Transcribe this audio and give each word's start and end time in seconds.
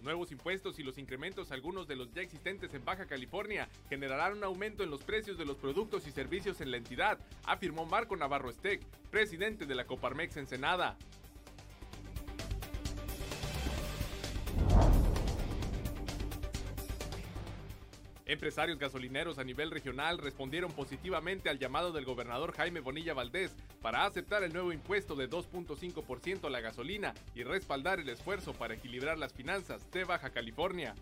Los 0.00 0.04
nuevos 0.06 0.32
impuestos 0.32 0.78
y 0.78 0.82
los 0.82 0.96
incrementos, 0.96 1.52
algunos 1.52 1.86
de 1.86 1.94
los 1.94 2.10
ya 2.14 2.22
existentes 2.22 2.72
en 2.72 2.82
Baja 2.86 3.04
California, 3.04 3.68
generarán 3.90 4.32
un 4.32 4.44
aumento 4.44 4.82
en 4.82 4.88
los 4.88 5.02
precios 5.02 5.36
de 5.36 5.44
los 5.44 5.58
productos 5.58 6.06
y 6.06 6.10
servicios 6.10 6.62
en 6.62 6.70
la 6.70 6.78
entidad, 6.78 7.18
afirmó 7.44 7.84
Marco 7.84 8.16
Navarro 8.16 8.48
Estec, 8.48 8.82
presidente 9.10 9.66
de 9.66 9.74
la 9.74 9.84
Coparmex 9.84 10.38
Ensenada. 10.38 10.96
Empresarios 18.30 18.78
gasolineros 18.78 19.38
a 19.38 19.44
nivel 19.44 19.72
regional 19.72 20.16
respondieron 20.16 20.70
positivamente 20.70 21.50
al 21.50 21.58
llamado 21.58 21.90
del 21.90 22.04
gobernador 22.04 22.52
Jaime 22.52 22.78
Bonilla 22.78 23.12
Valdés 23.12 23.56
para 23.82 24.04
aceptar 24.04 24.44
el 24.44 24.52
nuevo 24.52 24.72
impuesto 24.72 25.16
de 25.16 25.28
2.5% 25.28 26.44
a 26.44 26.50
la 26.50 26.60
gasolina 26.60 27.12
y 27.34 27.42
respaldar 27.42 27.98
el 27.98 28.08
esfuerzo 28.08 28.52
para 28.52 28.74
equilibrar 28.74 29.18
las 29.18 29.32
finanzas 29.32 29.90
de 29.90 30.04
Baja 30.04 30.30
California. 30.30 30.94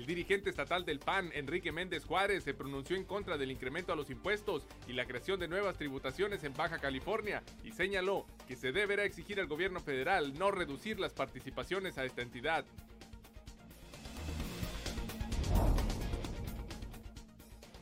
El 0.00 0.06
dirigente 0.06 0.48
estatal 0.48 0.86
del 0.86 0.98
PAN, 0.98 1.30
Enrique 1.34 1.72
Méndez 1.72 2.06
Juárez, 2.06 2.42
se 2.42 2.54
pronunció 2.54 2.96
en 2.96 3.04
contra 3.04 3.36
del 3.36 3.50
incremento 3.50 3.92
a 3.92 3.96
los 3.96 4.08
impuestos 4.08 4.66
y 4.88 4.94
la 4.94 5.04
creación 5.04 5.38
de 5.38 5.46
nuevas 5.46 5.76
tributaciones 5.76 6.42
en 6.42 6.54
Baja 6.54 6.78
California 6.78 7.42
y 7.64 7.72
señaló 7.72 8.24
que 8.48 8.56
se 8.56 8.72
deberá 8.72 9.04
exigir 9.04 9.38
al 9.40 9.46
gobierno 9.46 9.78
federal 9.80 10.32
no 10.38 10.52
reducir 10.52 10.98
las 10.98 11.12
participaciones 11.12 11.98
a 11.98 12.06
esta 12.06 12.22
entidad. 12.22 12.64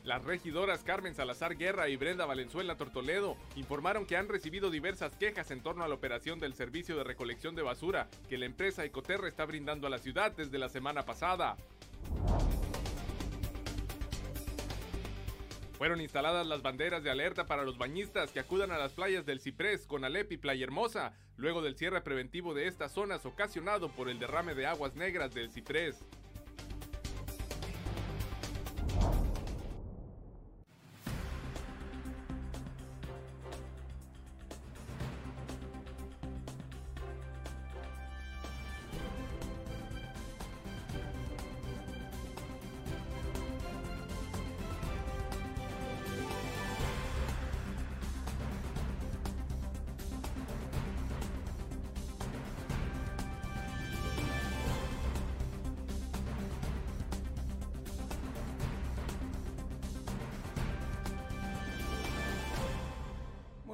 Las 0.03 0.25
regidoras 0.25 0.83
Carmen 0.83 1.15
Salazar 1.15 1.55
Guerra 1.55 1.87
y 1.87 1.95
Brenda 1.95 2.25
Valenzuela 2.25 2.75
Tortoledo 2.75 3.37
informaron 3.55 4.05
que 4.05 4.17
han 4.17 4.27
recibido 4.27 4.69
diversas 4.69 5.15
quejas 5.15 5.51
en 5.51 5.61
torno 5.61 5.85
a 5.85 5.87
la 5.87 5.95
operación 5.95 6.39
del 6.39 6.53
servicio 6.53 6.97
de 6.97 7.05
recolección 7.05 7.55
de 7.55 7.61
basura 7.61 8.09
que 8.27 8.37
la 8.37 8.45
empresa 8.45 8.83
Ecoterra 8.83 9.29
está 9.29 9.45
brindando 9.45 9.87
a 9.87 9.89
la 9.89 9.99
ciudad 9.99 10.33
desde 10.33 10.57
la 10.57 10.67
semana 10.67 11.03
pasada. 11.03 11.55
Fueron 15.79 16.01
instaladas 16.01 16.45
las 16.45 16.61
banderas 16.61 17.03
de 17.03 17.09
alerta 17.09 17.45
para 17.45 17.63
los 17.63 17.77
bañistas 17.77 18.33
que 18.33 18.41
acudan 18.41 18.69
a 18.71 18.77
las 18.77 18.91
playas 18.91 19.25
del 19.25 19.39
Ciprés, 19.39 19.85
Conalep 19.85 20.29
y 20.33 20.35
Playa 20.35 20.65
Hermosa, 20.65 21.13
luego 21.37 21.61
del 21.61 21.77
cierre 21.77 22.01
preventivo 22.01 22.53
de 22.53 22.67
estas 22.67 22.91
zonas 22.91 23.25
ocasionado 23.25 23.87
por 23.87 24.09
el 24.09 24.19
derrame 24.19 24.55
de 24.55 24.65
aguas 24.65 24.95
negras 24.95 25.33
del 25.33 25.51
Ciprés. 25.51 26.03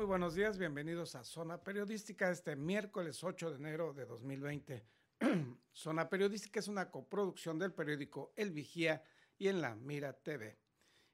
Buenos 0.05 0.35
días, 0.35 0.59
bienvenidos 0.59 1.15
a 1.15 1.23
Zona 1.23 1.63
Periodística 1.63 2.29
este 2.29 2.55
miércoles 2.55 3.23
8 3.23 3.49
de 3.49 3.55
enero 3.55 3.91
de 3.91 4.05
2020. 4.05 4.85
Zona 5.73 6.07
Periodística 6.07 6.59
es 6.59 6.67
una 6.67 6.91
coproducción 6.91 7.57
del 7.57 7.73
periódico 7.73 8.31
El 8.35 8.51
Vigía 8.51 9.01
y 9.39 9.47
en 9.47 9.61
la 9.61 9.73
Mira 9.73 10.13
TV. 10.13 10.59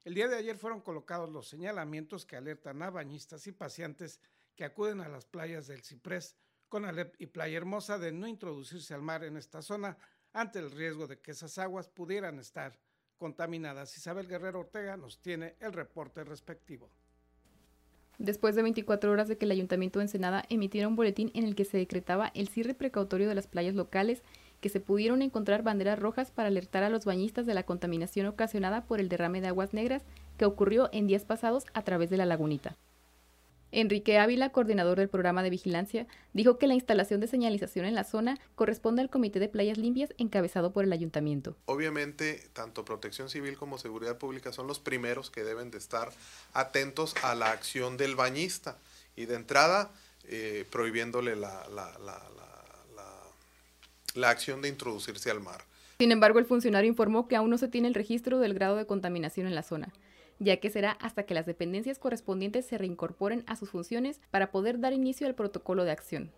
El 0.04 0.12
día 0.12 0.28
de 0.28 0.36
ayer 0.36 0.58
fueron 0.58 0.82
colocados 0.82 1.30
los 1.30 1.48
señalamientos 1.48 2.26
que 2.26 2.36
alertan 2.36 2.82
a 2.82 2.90
bañistas 2.90 3.46
y 3.46 3.52
pacientes 3.52 4.20
que 4.54 4.64
acuden 4.64 5.00
a 5.00 5.08
las 5.08 5.24
playas 5.24 5.66
del 5.66 5.82
Ciprés, 5.82 6.36
Conalep 6.68 7.14
y 7.18 7.26
Playa 7.26 7.56
Hermosa 7.56 7.98
de 7.98 8.12
no 8.12 8.26
introducirse 8.26 8.92
al 8.92 9.00
mar 9.00 9.24
en 9.24 9.38
esta 9.38 9.62
zona 9.62 9.96
ante 10.34 10.58
el 10.58 10.70
riesgo 10.70 11.06
de 11.06 11.18
que 11.18 11.30
esas 11.30 11.56
aguas 11.56 11.88
pudieran 11.88 12.38
estar 12.38 12.78
contaminadas. 13.16 13.96
Isabel 13.96 14.28
Guerrero 14.28 14.60
Ortega 14.60 14.98
nos 14.98 15.22
tiene 15.22 15.56
el 15.60 15.72
reporte 15.72 16.24
respectivo 16.24 16.92
después 18.18 18.54
de 18.54 18.62
24 18.62 19.10
horas 19.10 19.28
de 19.28 19.36
que 19.36 19.44
el 19.44 19.50
Ayuntamiento 19.50 19.98
de 19.98 20.04
Ensenada 20.04 20.44
emitiera 20.48 20.88
un 20.88 20.96
boletín 20.96 21.30
en 21.34 21.44
el 21.44 21.54
que 21.54 21.64
se 21.64 21.78
decretaba 21.78 22.30
el 22.34 22.48
cierre 22.48 22.74
precautorio 22.74 23.28
de 23.28 23.34
las 23.34 23.46
playas 23.46 23.74
locales, 23.74 24.22
que 24.60 24.68
se 24.68 24.80
pudieron 24.80 25.22
encontrar 25.22 25.62
banderas 25.62 25.98
rojas 25.98 26.30
para 26.30 26.48
alertar 26.48 26.84
a 26.84 26.88
los 26.88 27.04
bañistas 27.04 27.46
de 27.46 27.54
la 27.54 27.64
contaminación 27.64 28.26
ocasionada 28.26 28.84
por 28.84 29.00
el 29.00 29.08
derrame 29.08 29.40
de 29.40 29.48
aguas 29.48 29.74
negras 29.74 30.04
que 30.38 30.44
ocurrió 30.44 30.88
en 30.92 31.06
días 31.06 31.24
pasados 31.24 31.64
a 31.74 31.82
través 31.82 32.10
de 32.10 32.16
la 32.16 32.26
lagunita. 32.26 32.76
Enrique 33.72 34.18
Ávila, 34.18 34.50
coordinador 34.50 34.98
del 34.98 35.08
programa 35.08 35.42
de 35.42 35.50
vigilancia, 35.50 36.06
dijo 36.34 36.58
que 36.58 36.66
la 36.66 36.74
instalación 36.74 37.20
de 37.20 37.26
señalización 37.26 37.86
en 37.86 37.94
la 37.94 38.04
zona 38.04 38.38
corresponde 38.54 39.00
al 39.00 39.10
Comité 39.10 39.40
de 39.40 39.48
Playas 39.48 39.78
Limpias 39.78 40.14
encabezado 40.18 40.72
por 40.72 40.84
el 40.84 40.92
ayuntamiento. 40.92 41.56
Obviamente, 41.64 42.42
tanto 42.52 42.84
Protección 42.84 43.30
Civil 43.30 43.56
como 43.56 43.78
Seguridad 43.78 44.18
Pública 44.18 44.52
son 44.52 44.66
los 44.66 44.78
primeros 44.78 45.30
que 45.30 45.42
deben 45.42 45.70
de 45.70 45.78
estar 45.78 46.10
atentos 46.52 47.14
a 47.22 47.34
la 47.34 47.50
acción 47.50 47.96
del 47.96 48.14
bañista 48.14 48.76
y 49.16 49.24
de 49.24 49.36
entrada 49.36 49.90
eh, 50.28 50.66
prohibiéndole 50.70 51.34
la, 51.34 51.66
la, 51.74 51.98
la, 51.98 52.20
la 54.14 54.30
acción 54.30 54.60
de 54.60 54.68
introducirse 54.68 55.30
al 55.30 55.40
mar. 55.40 55.64
Sin 55.98 56.12
embargo, 56.12 56.38
el 56.38 56.44
funcionario 56.44 56.88
informó 56.88 57.28
que 57.28 57.36
aún 57.36 57.48
no 57.48 57.58
se 57.58 57.68
tiene 57.68 57.88
el 57.88 57.94
registro 57.94 58.38
del 58.40 58.54
grado 58.54 58.76
de 58.76 58.86
contaminación 58.86 59.46
en 59.46 59.54
la 59.54 59.62
zona 59.62 59.92
ya 60.42 60.58
que 60.58 60.70
será 60.70 60.92
hasta 60.92 61.24
que 61.24 61.34
las 61.34 61.46
dependencias 61.46 61.98
correspondientes 61.98 62.66
se 62.66 62.78
reincorporen 62.78 63.44
a 63.46 63.56
sus 63.56 63.70
funciones 63.70 64.20
para 64.30 64.50
poder 64.50 64.80
dar 64.80 64.92
inicio 64.92 65.26
al 65.26 65.34
protocolo 65.34 65.84
de 65.84 65.92
acción. 65.92 66.32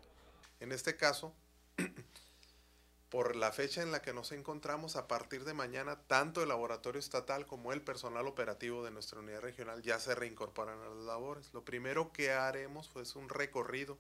En 0.61 0.73
este 0.73 0.97
caso, 0.97 1.35
por 3.09 3.37
la 3.37 3.53
fecha 3.53 3.83
en 3.83 3.93
la 3.93 4.03
que 4.03 4.13
nos 4.13 4.33
encontramos, 4.33 4.97
a 4.97 5.09
partir 5.09 5.45
de 5.45 5.55
mañana, 5.55 6.01
tanto 6.07 6.43
el 6.43 6.49
laboratorio 6.49 6.99
estatal 6.99 7.47
como 7.47 7.73
el 7.73 7.81
personal 7.81 8.27
operativo 8.27 8.85
de 8.85 8.91
nuestra 8.91 9.21
unidad 9.21 9.41
regional 9.41 9.83
ya 9.83 9.99
se 9.99 10.15
reincorporan 10.15 10.81
a 10.81 10.89
las 10.89 11.05
labores. 11.05 11.53
Lo 11.55 11.65
primero 11.65 12.13
que 12.13 12.33
haremos 12.33 12.91
es 12.97 13.17
un 13.17 13.29
recorrido 13.29 13.99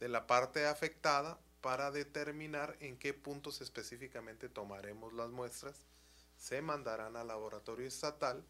de 0.00 0.08
la 0.08 0.26
parte 0.26 0.66
afectada 0.66 1.38
para 1.60 1.90
determinar 1.90 2.76
en 2.80 2.96
qué 2.96 3.14
puntos 3.14 3.60
específicamente 3.60 4.48
tomaremos 4.48 5.12
las 5.12 5.30
muestras. 5.30 5.82
Se 6.36 6.62
mandarán 6.62 7.16
al 7.16 7.28
laboratorio 7.28 7.86
estatal 7.86 8.42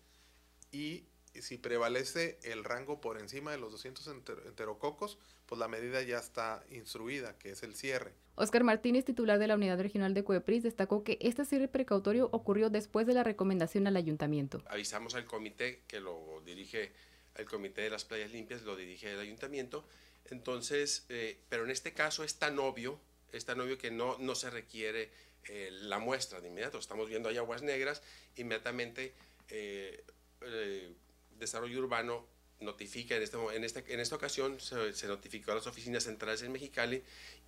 y 0.72 1.04
si 1.34 1.58
prevalece 1.58 2.38
el 2.42 2.64
rango 2.64 3.00
por 3.00 3.18
encima 3.18 3.52
de 3.52 3.58
los 3.58 3.72
200 3.72 4.06
enterococos, 4.46 5.18
pues 5.46 5.58
la 5.58 5.68
medida 5.68 6.02
ya 6.02 6.18
está 6.18 6.64
instruida, 6.70 7.36
que 7.38 7.50
es 7.50 7.62
el 7.62 7.74
cierre. 7.74 8.12
Oscar 8.34 8.64
Martínez, 8.64 9.04
titular 9.04 9.38
de 9.38 9.46
la 9.46 9.54
Unidad 9.54 9.80
Regional 9.80 10.14
de 10.14 10.24
Cuepris, 10.24 10.62
destacó 10.62 11.04
que 11.04 11.18
este 11.20 11.44
cierre 11.44 11.68
precautorio 11.68 12.28
ocurrió 12.32 12.70
después 12.70 13.06
de 13.06 13.14
la 13.14 13.22
recomendación 13.22 13.86
al 13.86 13.96
ayuntamiento. 13.96 14.62
Avisamos 14.66 15.14
al 15.14 15.26
comité 15.26 15.82
que 15.86 16.00
lo 16.00 16.40
dirige 16.44 16.92
el 17.36 17.46
Comité 17.46 17.82
de 17.82 17.90
las 17.90 18.04
Playas 18.04 18.32
Limpias, 18.32 18.62
lo 18.62 18.76
dirige 18.76 19.12
el 19.12 19.20
ayuntamiento. 19.20 19.84
Entonces, 20.30 21.06
eh, 21.08 21.38
pero 21.48 21.64
en 21.64 21.70
este 21.70 21.92
caso 21.92 22.24
es 22.24 22.38
tan 22.38 22.58
obvio, 22.58 23.00
es 23.32 23.44
tan 23.44 23.60
obvio 23.60 23.78
que 23.78 23.90
no, 23.90 24.18
no 24.18 24.34
se 24.34 24.50
requiere 24.50 25.10
eh, 25.48 25.70
la 25.72 25.98
muestra 25.98 26.40
de 26.40 26.48
inmediato. 26.48 26.78
Estamos 26.78 27.08
viendo 27.08 27.28
ahí 27.28 27.36
aguas 27.36 27.62
negras, 27.62 28.02
inmediatamente... 28.36 29.14
Eh, 29.48 30.04
eh, 30.42 30.92
desarrollo 31.38 31.78
Urbano 31.80 32.26
notifica, 32.60 33.16
en, 33.16 33.22
este, 33.22 33.36
en, 33.54 33.64
este, 33.64 33.84
en 33.92 34.00
esta 34.00 34.16
ocasión 34.16 34.60
se, 34.60 35.06
notificó 35.06 35.52
a 35.52 35.54
las 35.56 35.66
oficinas 35.66 36.04
centrales 36.04 36.42
en 36.42 36.52
Mexicali 36.52 37.02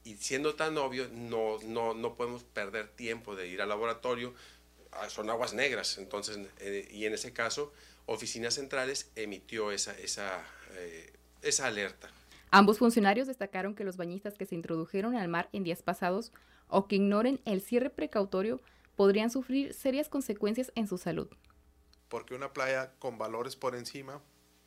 y 0.05 0.17
siendo 0.17 0.55
tan 0.55 0.77
obvio 0.79 1.09
no, 1.13 1.59
no, 1.65 1.95
no 1.95 2.15
podemos 2.15 2.45
perder 2.45 2.89
tiempo 2.89 3.37
de 3.37 3.49
ir 3.49 3.61
al 3.61 3.69
laboratorio, 3.69 4.35
ah, 4.93 5.09
son 5.11 5.29
aguas 5.29 5.53
negras, 5.53 5.99
entonces, 5.99 6.39
eh, 6.61 6.89
y 6.91 7.05
en 7.05 7.13
ese 7.13 7.33
caso, 7.33 7.73
oficinas 8.07 8.55
centrales 8.55 9.11
emitió 9.15 9.71
esa, 9.71 9.97
esa, 9.99 10.45
eh, 10.73 11.13
esa 11.43 11.67
alerta. 11.67 12.11
Ambos 12.51 12.79
funcionarios 12.79 13.27
destacaron 13.27 13.75
que 13.75 13.85
los 13.85 13.97
bañistas 13.97 14.37
que 14.37 14.47
se 14.47 14.55
introdujeron 14.55 15.15
al 15.15 15.29
mar 15.29 15.49
en 15.53 15.65
días 15.65 15.83
pasados 15.83 16.33
o 16.69 16.87
que 16.89 16.97
ignoren 16.97 17.41
el 17.45 17.61
cierre 17.61 17.91
precautorio 17.91 18.61
podrían 18.97 19.31
sufrir 19.31 19.75
serias 19.75 20.09
consecuencias 20.09 20.73
en 20.75 20.87
su 20.87 20.99
salud 20.99 21.29
porque 22.13 22.35
una 22.35 22.53
playa 22.53 22.93
con 22.99 23.17
valores 23.17 23.57
por 23.57 23.75
encima 23.75 24.21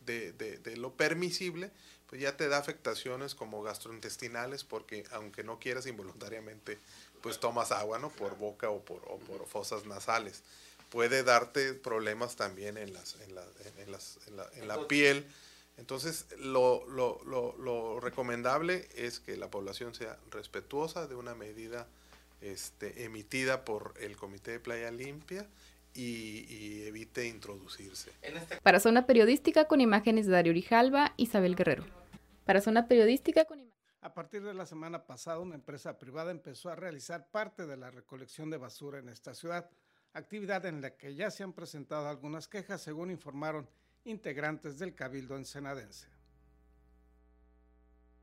de, 0.04 0.34
de, 0.34 0.78
lo 0.78 0.96
permisible, 0.96 1.70
pues 2.08 2.20
ya 2.20 2.36
te 2.36 2.48
da 2.48 2.58
afectaciones 2.58 3.36
como 3.36 3.62
gastrointestinales, 3.62 4.64
porque 4.64 5.04
aunque 5.12 5.44
no 5.44 5.60
quieras 5.60 5.86
involuntariamente, 5.86 6.80
pues 7.22 7.40
tomas 7.40 7.72
agua, 7.72 8.00
¿no? 8.00 8.10
Por 8.10 8.36
boca 8.36 8.72
o 8.72 8.84
por, 8.84 9.04
o 9.06 9.20
por 9.20 9.46
fosas 9.46 9.86
nasales. 9.86 10.42
Puede 10.90 11.22
darte 11.22 11.76
problemas 11.76 12.36
también 12.36 12.78
en, 12.78 12.94
las, 12.94 13.16
en, 13.22 13.36
la, 13.36 13.46
en, 13.78 13.92
las, 13.92 14.18
en, 14.26 14.38
la, 14.38 14.50
en 14.56 14.68
la 14.68 14.88
piel, 14.88 15.28
Entonces, 15.78 16.26
lo, 16.40 16.84
lo, 16.88 17.22
lo, 17.26 17.56
lo, 17.60 18.00
recomendable 18.00 18.90
es 18.96 19.20
que 19.20 19.38
la 19.38 19.52
población 19.52 19.94
sea 19.94 20.18
respetuosa 20.32 21.06
de 21.06 21.14
una 21.14 21.36
medida 21.36 21.86
este, 22.42 23.04
emitida 23.04 23.66
por 23.66 23.94
el 24.00 24.18
Comité 24.18 24.50
de 24.50 24.60
Playa 24.60 24.90
Limpia 24.90 25.48
y, 25.96 26.46
y 26.50 26.84
evite 26.84 27.28
introducirse. 27.28 28.12
Para 28.62 28.80
Zona 28.80 29.08
Periodística 29.08 29.66
con 29.66 29.82
imágenes 29.82 30.28
de 30.28 30.34
Dario 30.34 30.54
Rijalba, 30.54 31.14
Isabel 31.18 31.56
Guerrero. 31.56 31.86
Para 32.46 32.62
Zona 32.62 32.88
Periodística 32.88 33.46
con 33.46 33.60
A 34.02 34.14
partir 34.14 34.44
de 34.44 34.54
la 34.54 34.66
semana 34.66 35.08
pasada, 35.08 35.40
una 35.40 35.56
empresa 35.56 35.98
privada 35.98 36.30
empezó 36.30 36.70
a 36.70 36.76
realizar 36.76 37.32
parte 37.32 37.66
de 37.66 37.78
la 37.78 37.90
recolección 37.90 38.52
de 38.52 38.58
basura 38.58 39.00
en 39.00 39.10
esta 39.10 39.34
ciudad, 39.34 39.70
actividad 40.14 40.66
en 40.66 40.82
la 40.82 40.96
que 40.96 41.16
ya 41.16 41.32
se 41.32 41.44
han 41.44 41.54
presentado 41.54 42.08
algunas 42.08 42.48
quejas, 42.48 42.82
según 42.82 43.10
informaron 43.10 43.68
integrantes 44.04 44.78
del 44.78 44.94
Cabildo 44.94 45.36
Ensenadense. 45.38 46.08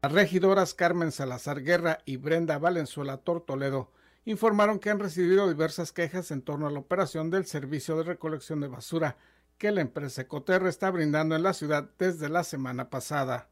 Las 0.03 0.13
regidoras 0.13 0.75
Carmen 0.75 1.13
Salazar 1.13 1.63
Guerra 1.63 1.99
y 2.05 2.17
Brenda 2.17 2.59
Valenzuela 2.59 3.19
Tortoledo 3.19 3.93
informaron 4.25 4.79
que 4.79 4.91
han 4.91 4.99
recibido 4.99 5.49
diversas 5.49 5.93
quejas 5.93 6.31
en 6.31 6.43
torno 6.43 6.67
a 6.67 6.71
la 6.71 6.79
operación 6.79 7.31
del 7.31 7.47
servicio 7.47 7.97
de 7.97 8.05
recolección 8.05 8.61
de 8.61 8.69
basura 8.69 9.17
que 9.59 9.73
la 9.73 9.81
empresa 9.81 10.23
Ecoterra 10.23 10.69
está 10.69 10.91
brindando 10.91 11.37
en 11.37 11.43
la 11.43 11.53
ciudad 11.53 11.89
desde 11.99 12.29
la 12.29 12.45
semana 12.45 12.91
pasada. 12.91 13.49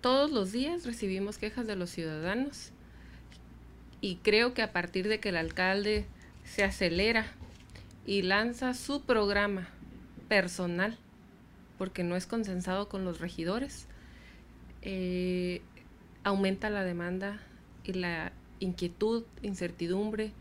Todos 0.00 0.30
los 0.30 0.52
días 0.52 0.84
recibimos 0.84 1.38
quejas 1.38 1.66
de 1.66 1.76
los 1.76 1.90
ciudadanos 1.90 2.70
y 4.00 4.16
creo 4.16 4.54
que 4.54 4.62
a 4.62 4.72
partir 4.72 5.08
de 5.08 5.18
que 5.18 5.30
el 5.30 5.36
alcalde 5.36 6.06
se 6.44 6.62
acelera 6.62 7.26
y 8.06 8.22
lanza 8.22 8.74
su 8.74 9.02
programa 9.02 9.68
personal 10.28 10.98
porque 11.78 12.04
no 12.04 12.16
es 12.16 12.26
consensado 12.26 12.88
con 12.88 13.04
los 13.04 13.18
regidores, 13.18 13.86
eh, 14.82 15.62
aumenta 16.22 16.70
la 16.70 16.84
demanda 16.84 17.40
y 17.82 17.94
la 17.94 18.32
inquietud, 18.64 19.24
incertidumbre 19.42 20.32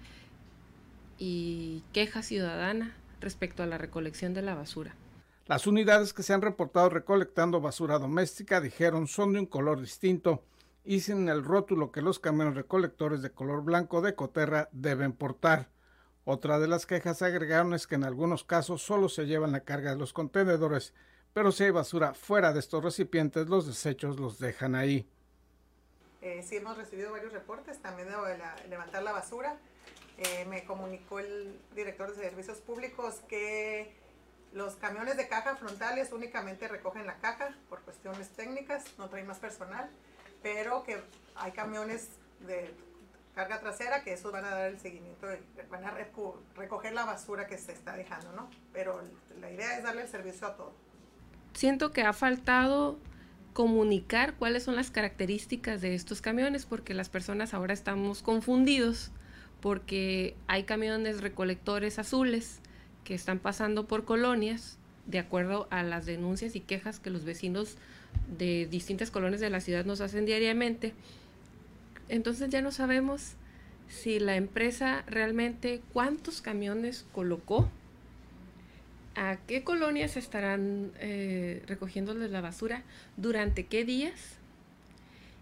y 1.18 1.84
queja 1.94 2.24
ciudadana 2.24 2.96
respecto 3.22 3.64
a 3.64 3.66
la 3.68 3.78
recolección 3.78 4.34
de 4.34 4.42
la 4.42 4.56
basura. 4.56 4.96
Las 5.46 5.68
unidades 5.68 6.14
que 6.14 6.24
se 6.24 6.34
han 6.34 6.42
reportado 6.42 6.90
recolectando 6.90 7.62
basura 7.62 8.00
doméstica, 8.00 8.62
dijeron, 8.62 9.08
son 9.08 9.34
de 9.34 9.40
un 9.40 9.46
color 9.46 9.82
distinto 9.82 10.44
y 10.84 11.02
sin 11.02 11.30
el 11.30 11.44
rótulo 11.44 11.92
que 11.92 12.02
los 12.02 12.20
camiones 12.20 12.56
recolectores 12.56 13.22
de 13.22 13.32
color 13.32 13.64
blanco 13.64 14.02
de 14.02 14.16
Coterra 14.16 14.70
deben 14.72 15.14
portar. 15.14 15.70
Otra 16.26 16.60
de 16.60 16.68
las 16.68 16.86
quejas 16.86 17.22
agregaron 17.22 17.74
es 17.74 17.88
que 17.88 17.96
en 17.96 18.06
algunos 18.06 18.44
casos 18.44 18.82
solo 18.82 19.10
se 19.10 19.26
llevan 19.26 19.52
la 19.52 19.62
carga 19.62 19.92
de 19.92 20.00
los 20.00 20.14
contenedores 20.14 20.94
pero 21.34 21.52
si 21.52 21.64
hay 21.64 21.72
basura 21.72 22.14
fuera 22.14 22.54
de 22.54 22.60
estos 22.60 22.84
recipientes, 22.84 23.48
los 23.48 23.66
desechos 23.66 24.20
los 24.20 24.38
dejan 24.38 24.76
ahí. 24.76 25.08
Eh, 26.24 26.42
sí 26.42 26.56
hemos 26.56 26.78
recibido 26.78 27.12
varios 27.12 27.34
reportes 27.34 27.80
también 27.80 28.08
de 28.08 28.16
levantar 28.70 29.04
la 29.04 29.12
basura. 29.12 29.58
Eh, 30.18 30.46
me 30.46 30.64
comunicó 30.64 31.20
el 31.20 31.60
director 31.76 32.16
de 32.16 32.24
servicios 32.24 32.60
públicos 32.60 33.16
que 33.28 33.94
los 34.54 34.76
camiones 34.76 35.18
de 35.18 35.28
caja 35.28 35.58
frontales 35.58 36.14
únicamente 36.14 36.70
recogen 36.70 37.06
la 37.06 37.18
caja 37.18 37.54
por 37.68 37.82
cuestiones 37.82 38.30
técnicas, 38.30 38.86
no 38.98 39.10
traen 39.10 39.28
más 39.28 39.40
personal, 39.40 39.90
pero 40.42 40.84
que 40.84 41.02
hay 41.36 41.52
camiones 41.52 42.08
de 42.48 42.74
carga 43.36 43.60
trasera 43.60 44.04
que 44.04 44.14
esos 44.14 44.32
van 44.32 44.46
a 44.46 44.52
dar 44.52 44.70
el 44.70 44.80
seguimiento, 44.80 45.28
van 45.70 45.84
a 45.84 45.92
recoger 46.56 46.94
la 46.94 47.04
basura 47.04 47.48
que 47.48 47.58
se 47.58 47.74
está 47.74 47.98
dejando, 47.98 48.32
¿no? 48.32 48.50
Pero 48.72 49.02
la 49.42 49.52
idea 49.52 49.78
es 49.78 49.84
darle 49.84 50.04
el 50.04 50.08
servicio 50.08 50.48
a 50.48 50.56
todo 50.56 50.74
siento 51.54 51.92
que 51.92 52.02
ha 52.02 52.14
faltado 52.14 52.98
comunicar 53.54 54.34
cuáles 54.36 54.64
son 54.64 54.76
las 54.76 54.92
características 54.92 55.82
de 55.82 55.96
estos 55.96 56.22
camiones 56.22 56.66
porque 56.66 56.94
las 56.94 57.10
personas 57.10 57.54
ahora 57.54 57.74
estamos 57.74 58.22
confundidos 58.22 59.12
porque 59.62 60.36
hay 60.48 60.64
camiones 60.64 61.22
recolectores 61.22 62.00
azules 62.00 62.60
que 63.04 63.14
están 63.14 63.40
pasando 63.40 63.86
por 63.88 64.06
colonias 64.06 64.78
de 65.06 65.20
acuerdo 65.20 65.68
a 65.70 65.84
las 65.84 66.06
denuncias 66.06 66.56
y 66.56 66.60
quejas 66.60 67.00
que 67.00 67.10
los 67.10 67.24
vecinos 67.24 67.78
de 68.38 68.68
distintas 68.70 69.12
colonias 69.12 69.42
de 69.42 69.50
la 69.50 69.62
ciudad 69.62 69.86
nos 69.86 70.02
hacen 70.02 70.26
diariamente. 70.26 70.94
Entonces 72.10 72.50
ya 72.50 72.62
no 72.62 72.72
sabemos 72.72 73.34
si 73.88 74.20
la 74.20 74.36
empresa 74.36 75.04
realmente 75.08 75.82
cuántos 75.94 76.42
camiones 76.42 77.06
colocó 77.14 77.70
a 79.16 79.38
qué 79.48 79.64
colonias 79.64 80.18
estarán 80.18 80.92
eh, 81.00 81.64
recogiéndoles 81.68 82.32
la 82.32 82.42
basura, 82.42 82.84
durante 83.18 83.66
qué 83.66 83.86
días 83.86 84.38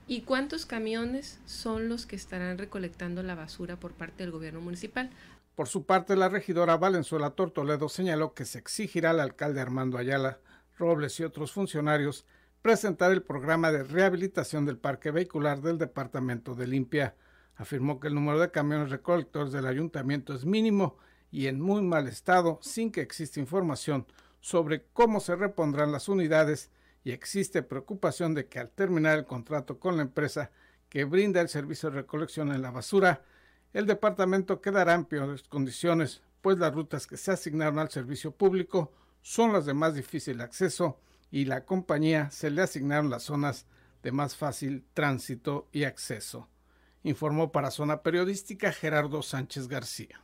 y 0.08 0.22
cuántos 0.22 0.66
camiones 0.66 1.40
son 1.46 1.88
los 1.88 2.06
que 2.06 2.16
estarán 2.16 2.58
recolectando 2.58 3.24
la 3.24 3.36
basura 3.36 3.78
por 3.78 3.94
parte 3.94 4.24
del 4.24 4.32
gobierno 4.32 4.62
municipal. 4.62 5.10
Por 5.56 5.68
su 5.68 5.86
parte, 5.86 6.16
la 6.16 6.30
regidora 6.30 6.78
Valenzuela 6.78 7.32
Tortoledo 7.32 7.88
señaló 7.88 8.34
que 8.34 8.46
se 8.46 8.60
exigirá 8.60 9.12
al 9.12 9.20
alcalde 9.20 9.62
Armando 9.62 9.98
Ayala 9.98 10.40
Robles 10.78 11.20
y 11.20 11.24
otros 11.24 11.52
funcionarios 11.52 12.26
presentar 12.62 13.12
el 13.12 13.22
programa 13.22 13.72
de 13.72 13.84
rehabilitación 13.84 14.66
del 14.66 14.78
parque 14.78 15.12
vehicular 15.12 15.62
del 15.62 15.78
departamento 15.78 16.56
de 16.56 16.68
Limpia. 16.68 17.16
Afirmó 17.56 18.00
que 18.00 18.08
el 18.08 18.16
número 18.16 18.40
de 18.40 18.52
camiones 18.52 18.90
recolectores 18.90 19.52
del 19.52 19.66
ayuntamiento 19.66 20.34
es 20.34 20.46
mínimo 20.46 20.98
y 21.32 21.48
en 21.48 21.60
muy 21.60 21.82
mal 21.82 22.08
estado 22.08 22.60
sin 22.62 22.92
que 22.92 23.02
exista 23.02 23.40
información 23.40 24.06
sobre 24.42 24.84
cómo 24.94 25.20
se 25.20 25.36
repondrán 25.36 25.92
las 25.92 26.10
unidades 26.10 26.70
y 27.04 27.12
existe 27.12 27.64
preocupación 27.64 28.34
de 28.34 28.48
que 28.48 28.60
al 28.60 28.70
terminar 28.70 29.18
el 29.18 29.26
contrato 29.26 29.80
con 29.80 29.96
la 29.96 30.04
empresa 30.04 30.52
que 30.90 31.06
brinda 31.06 31.42
el 31.42 31.50
servicio 31.50 31.90
de 31.90 32.02
recolección 32.02 32.52
en 32.52 32.62
la 32.62 32.72
basura, 32.72 33.24
el 33.74 33.86
departamento 33.86 34.62
quedará 34.62 34.94
en 34.94 35.06
peores 35.06 35.44
condiciones, 35.44 36.22
pues 36.42 36.58
las 36.58 36.74
rutas 36.74 37.08
que 37.08 37.18
se 37.18 37.32
asignaron 37.32 37.80
al 37.80 37.90
servicio 37.90 38.32
público 38.32 38.92
son 39.22 39.54
las 39.54 39.66
de 39.66 39.74
más 39.74 39.96
difícil 39.96 40.42
acceso 40.42 41.00
y 41.32 41.46
la 41.46 41.66
compañía 41.66 42.30
se 42.32 42.52
le 42.52 42.62
asignaron 42.62 43.10
las 43.10 43.24
zonas 43.24 43.66
de 44.04 44.12
más 44.12 44.36
fácil 44.36 44.84
tránsito 44.94 45.70
y 45.72 45.86
acceso. 45.86 46.50
Informó 47.04 47.52
para 47.52 47.72
Zona 47.72 48.02
Periodística 48.04 48.72
Gerardo 48.72 49.22
Sánchez 49.22 49.68
García. 49.68 50.22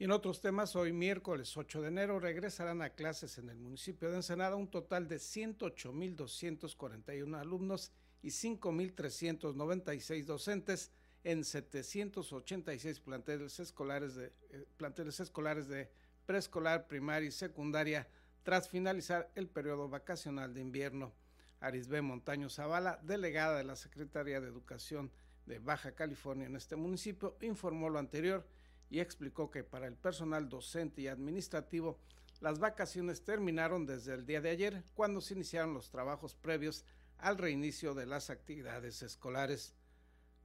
Y 0.00 0.04
en 0.04 0.12
otros 0.12 0.40
temas, 0.40 0.76
hoy 0.76 0.92
miércoles 0.92 1.56
8 1.56 1.82
de 1.82 1.88
enero 1.88 2.20
regresarán 2.20 2.82
a 2.82 2.90
clases 2.90 3.36
en 3.38 3.48
el 3.48 3.58
municipio 3.58 4.08
de 4.08 4.14
Ensenada 4.16 4.54
un 4.54 4.70
total 4.70 5.08
de 5.08 5.16
108.241 5.16 7.36
alumnos 7.36 7.90
y 8.22 8.28
5.396 8.28 10.24
docentes 10.24 10.92
en 11.24 11.42
786 11.42 13.00
planteles 13.00 13.58
escolares 13.58 14.14
de, 14.14 14.32
eh, 14.50 14.68
planteles 14.76 15.18
escolares 15.18 15.66
de 15.66 15.90
preescolar, 16.26 16.86
primaria 16.86 17.28
y 17.28 17.32
secundaria 17.32 18.06
tras 18.44 18.68
finalizar 18.68 19.32
el 19.34 19.48
periodo 19.48 19.88
vacacional 19.88 20.54
de 20.54 20.60
invierno. 20.60 21.12
Arisbe 21.58 22.02
Montaño 22.02 22.48
Zavala, 22.48 23.00
delegada 23.02 23.58
de 23.58 23.64
la 23.64 23.74
Secretaría 23.74 24.40
de 24.40 24.46
Educación 24.46 25.10
de 25.46 25.58
Baja 25.58 25.96
California 25.96 26.46
en 26.46 26.54
este 26.54 26.76
municipio, 26.76 27.36
informó 27.40 27.90
lo 27.90 27.98
anterior 27.98 28.46
y 28.90 29.00
explicó 29.00 29.50
que 29.50 29.64
para 29.64 29.86
el 29.86 29.96
personal 29.96 30.48
docente 30.48 31.02
y 31.02 31.08
administrativo 31.08 31.98
las 32.40 32.58
vacaciones 32.58 33.24
terminaron 33.24 33.86
desde 33.86 34.14
el 34.14 34.24
día 34.24 34.40
de 34.40 34.50
ayer, 34.50 34.84
cuando 34.94 35.20
se 35.20 35.34
iniciaron 35.34 35.74
los 35.74 35.90
trabajos 35.90 36.34
previos 36.34 36.84
al 37.18 37.36
reinicio 37.36 37.94
de 37.94 38.06
las 38.06 38.30
actividades 38.30 39.02
escolares. 39.02 39.74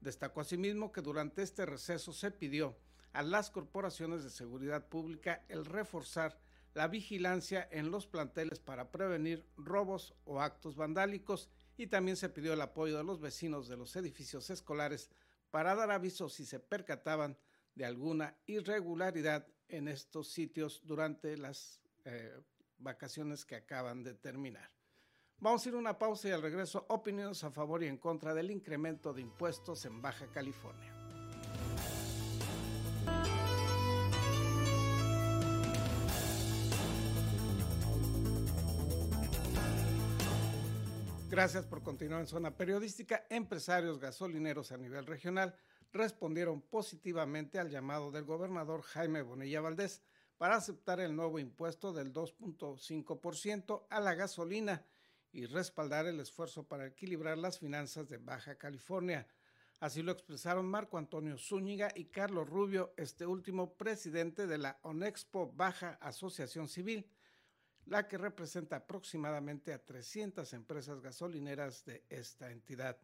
Destacó 0.02 0.42
asimismo 0.42 0.92
que 0.92 1.02
durante 1.02 1.44
este 1.44 1.66
receso 1.66 2.12
se 2.12 2.32
pidió 2.32 2.76
a 3.14 3.22
las 3.22 3.52
corporaciones 3.52 4.24
de 4.24 4.32
seguridad 4.32 4.88
pública 4.88 5.46
el 5.50 5.66
reforzar 5.66 6.40
la 6.74 6.88
vigilancia 6.88 7.68
en 7.72 7.92
los 7.92 8.08
planteles 8.08 8.60
para 8.60 8.92
prevenir 8.92 9.46
robos 9.56 10.16
o 10.26 10.42
actos 10.42 10.76
vandálicos 10.76 11.48
y 11.78 11.88
también 11.88 12.18
se 12.18 12.30
pidió 12.30 12.54
el 12.54 12.62
apoyo 12.62 12.98
de 12.98 13.04
los 13.04 13.22
vecinos 13.22 13.68
de 13.68 13.78
los 13.78 13.96
edificios 13.96 14.50
escolares 14.50 15.12
para 15.52 15.76
dar 15.76 15.92
aviso 15.92 16.30
si 16.30 16.46
se 16.46 16.60
percataban 16.60 17.38
de 17.76 17.86
alguna 17.86 18.36
irregularidad 18.46 19.48
en 19.68 19.88
estos 19.88 20.28
sitios 20.30 20.82
durante 20.84 21.38
las 21.38 21.82
eh, 22.06 22.40
vacaciones 22.78 23.46
que 23.46 23.56
acaban 23.56 24.04
de 24.04 24.14
terminar. 24.14 24.70
Vamos 25.40 25.66
a 25.66 25.70
ir 25.70 25.76
a 25.76 25.80
una 25.80 25.98
pausa 25.98 26.30
y 26.30 26.32
al 26.32 26.42
regreso 26.42 26.86
opiniones 26.90 27.44
a 27.44 27.52
favor 27.52 27.84
y 27.84 27.88
en 27.88 27.98
contra 27.98 28.34
del 28.34 28.52
incremento 28.52 29.14
de 29.14 29.22
impuestos 29.22 29.86
en 29.86 30.02
Baja 30.02 30.28
California. 30.28 30.94
Gracias 41.30 41.66
por 41.66 41.82
continuar 41.82 42.22
en 42.22 42.28
Zona 42.28 42.56
Periodística. 42.56 43.26
Empresarios 43.28 44.00
gasolineros 44.00 44.72
a 44.72 44.78
nivel 44.78 45.08
regional 45.08 45.56
respondieron 45.94 46.62
positivamente 46.62 47.60
al 47.60 47.70
llamado 47.70 48.12
del 48.12 48.26
gobernador 48.26 48.82
Jaime 48.82 49.22
Bonilla 49.22 49.62
Valdés 49.62 50.02
para 50.38 50.56
aceptar 50.56 51.00
el 51.00 51.16
nuevo 51.16 51.40
impuesto 51.40 51.94
del 51.94 52.12
2.5% 52.12 53.86
a 53.90 54.00
la 54.00 54.16
gasolina 54.16 54.84
y 55.32 55.46
respaldar 55.46 56.08
el 56.08 56.20
esfuerzo 56.20 56.68
para 56.68 56.88
equilibrar 56.88 57.38
las 57.38 57.60
finanzas 57.60 58.10
de 58.10 58.18
Baja 58.18 58.56
California. 58.56 59.28
Así 59.80 60.02
lo 60.02 60.12
expresaron 60.12 60.66
Marco 60.66 60.98
Antonio 60.98 61.38
Zúñiga 61.38 61.92
y 61.96 62.06
Carlos 62.06 62.50
Rubio, 62.50 62.94
este 62.98 63.26
último 63.26 63.76
presidente 63.76 64.48
de 64.48 64.58
la 64.58 64.80
ONEXPO 64.82 65.54
Baja 65.54 65.98
Asociación 66.02 66.68
Civil, 66.68 67.08
la 67.86 68.08
que 68.08 68.18
representa 68.18 68.78
aproximadamente 68.78 69.74
a 69.74 69.84
300 69.84 70.54
empresas 70.54 71.02
gasolineras 71.02 71.86
de 71.86 72.04
esta 72.10 72.52
entidad. 72.52 72.98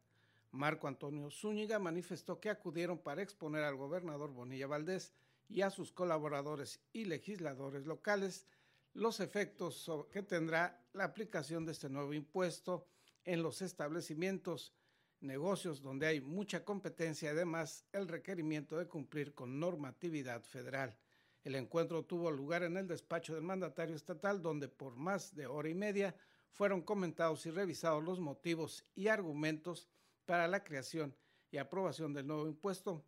Marco 0.52 0.88
Antonio 0.88 1.30
Zúñiga 1.30 1.78
manifestó 1.80 2.40
que 2.40 2.50
acudieron 2.50 2.98
para 2.98 3.22
exponer 3.22 3.64
al 3.64 3.76
gobernador 3.76 4.32
Bonilla 4.32 4.68
Valdés 4.68 5.14
y 5.48 5.62
a 5.62 5.70
sus 5.70 5.92
colaboradores 5.92 6.80
y 6.92 7.06
legisladores 7.06 7.86
locales 7.86 8.48
los 8.94 9.20
efectos 9.20 9.90
que 10.12 10.24
tendrá 10.24 10.84
la 10.94 11.04
aplicación 11.04 11.66
de 11.66 11.74
este 11.74 11.90
nuevo 11.90 12.14
impuesto 12.14 12.88
en 13.24 13.44
los 13.44 13.62
establecimientos, 13.62 14.74
negocios 15.22 15.82
donde 15.82 16.08
hay 16.08 16.22
mucha 16.22 16.64
competencia 16.66 17.32
además 17.32 17.86
el 17.92 18.08
requerimiento 18.08 18.78
de 18.78 18.88
cumplir 18.88 19.36
con 19.36 19.60
normatividad 19.60 20.42
federal. 20.44 20.98
El 21.44 21.56
encuentro 21.56 22.04
tuvo 22.04 22.32
lugar 22.32 22.64
en 22.64 22.78
el 22.78 22.88
despacho 22.88 23.36
del 23.36 23.44
mandatario 23.44 23.96
estatal 23.96 24.42
donde 24.42 24.68
por 24.68 24.96
más 24.96 25.36
de 25.36 25.46
hora 25.46 25.70
y 25.70 25.76
media 25.76 26.16
fueron 26.52 26.82
comentados 26.82 27.46
y 27.46 27.52
revisados 27.52 28.04
los 28.04 28.20
motivos 28.20 28.84
y 28.96 29.08
argumentos 29.08 29.88
para 30.30 30.48
la 30.48 30.64
creación 30.64 31.16
y 31.50 31.58
aprobación 31.58 32.14
del 32.14 32.28
nuevo 32.28 32.48
impuesto 32.48 33.04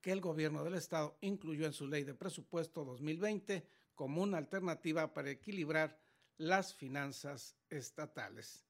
que 0.00 0.12
el 0.12 0.22
gobierno 0.22 0.64
del 0.64 0.72
estado 0.72 1.18
incluyó 1.20 1.66
en 1.66 1.74
su 1.74 1.86
ley 1.86 2.04
de 2.04 2.14
presupuesto 2.14 2.86
2020 2.86 3.68
como 3.94 4.22
una 4.22 4.38
alternativa 4.38 5.12
para 5.12 5.28
equilibrar 5.28 6.00
las 6.38 6.72
finanzas 6.72 7.58
estatales. 7.68 8.64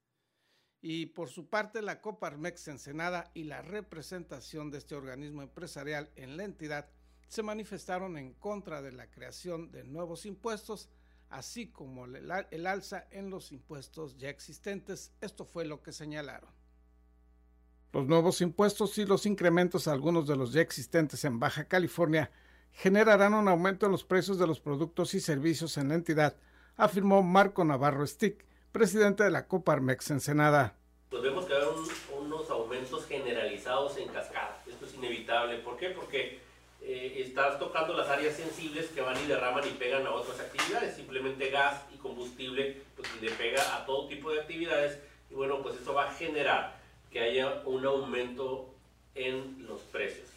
Y 0.80 1.06
por 1.06 1.28
su 1.28 1.48
parte, 1.48 1.82
la 1.82 2.00
Coparmex 2.00 2.66
Ensenada 2.66 3.30
y 3.32 3.44
la 3.44 3.62
representación 3.62 4.72
de 4.72 4.78
este 4.78 4.96
organismo 4.96 5.42
empresarial 5.42 6.10
en 6.16 6.36
la 6.36 6.42
entidad 6.42 6.90
se 7.28 7.44
manifestaron 7.44 8.18
en 8.18 8.34
contra 8.34 8.82
de 8.82 8.90
la 8.90 9.08
creación 9.08 9.70
de 9.70 9.84
nuevos 9.84 10.26
impuestos, 10.26 10.88
así 11.28 11.70
como 11.70 12.06
el, 12.06 12.66
alza 12.66 13.06
en 13.12 13.30
los 13.30 13.52
impuestos 13.52 14.16
ya 14.16 14.30
existentes. 14.30 15.12
Esto 15.20 15.44
fue 15.44 15.64
lo 15.64 15.80
que 15.80 15.92
señalaron. 15.92 16.55
Los 17.96 18.04
nuevos 18.04 18.42
impuestos 18.42 18.98
y 18.98 19.06
los 19.06 19.24
incrementos 19.24 19.88
a 19.88 19.92
algunos 19.92 20.26
de 20.26 20.36
los 20.36 20.52
ya 20.52 20.60
existentes 20.60 21.24
en 21.24 21.40
Baja 21.40 21.64
California 21.64 22.30
generarán 22.70 23.32
un 23.32 23.48
aumento 23.48 23.86
en 23.86 23.92
los 23.92 24.04
precios 24.04 24.38
de 24.38 24.46
los 24.46 24.60
productos 24.60 25.14
y 25.14 25.20
servicios 25.20 25.78
en 25.78 25.88
la 25.88 25.94
entidad, 25.94 26.36
afirmó 26.76 27.22
Marco 27.22 27.64
Navarro 27.64 28.06
Stick, 28.06 28.44
presidente 28.70 29.24
de 29.24 29.30
la 29.30 29.48
Coparmex 29.48 30.10
Ensenada. 30.10 30.76
Pues 31.08 31.22
vemos 31.22 31.46
que 31.46 31.54
hay 31.54 31.62
unos 32.18 32.50
aumentos 32.50 33.06
generalizados 33.06 33.96
en 33.96 34.08
cascada. 34.08 34.62
Esto 34.66 34.84
es 34.84 34.92
inevitable. 34.92 35.56
¿Por 35.60 35.78
qué? 35.78 35.88
Porque 35.88 36.40
eh, 36.82 37.22
estás 37.24 37.58
tocando 37.58 37.94
las 37.94 38.10
áreas 38.10 38.36
sensibles 38.36 38.88
que 38.88 39.00
van 39.00 39.16
y 39.24 39.26
derraman 39.26 39.66
y 39.66 39.70
pegan 39.70 40.06
a 40.06 40.10
otras 40.10 40.38
actividades. 40.38 40.96
Simplemente 40.96 41.48
gas 41.48 41.82
y 41.94 41.96
combustible 41.96 42.82
pues, 42.94 43.08
le 43.22 43.30
pega 43.30 43.74
a 43.74 43.86
todo 43.86 44.06
tipo 44.06 44.30
de 44.32 44.42
actividades 44.42 44.98
y 45.30 45.34
bueno, 45.34 45.62
pues 45.62 45.76
eso 45.80 45.94
va 45.94 46.10
a 46.10 46.12
generar 46.12 46.84
que 47.10 47.20
haya 47.20 47.62
un 47.64 47.84
aumento 47.86 48.74
en 49.14 49.66
los 49.66 49.80
precios. 49.82 50.28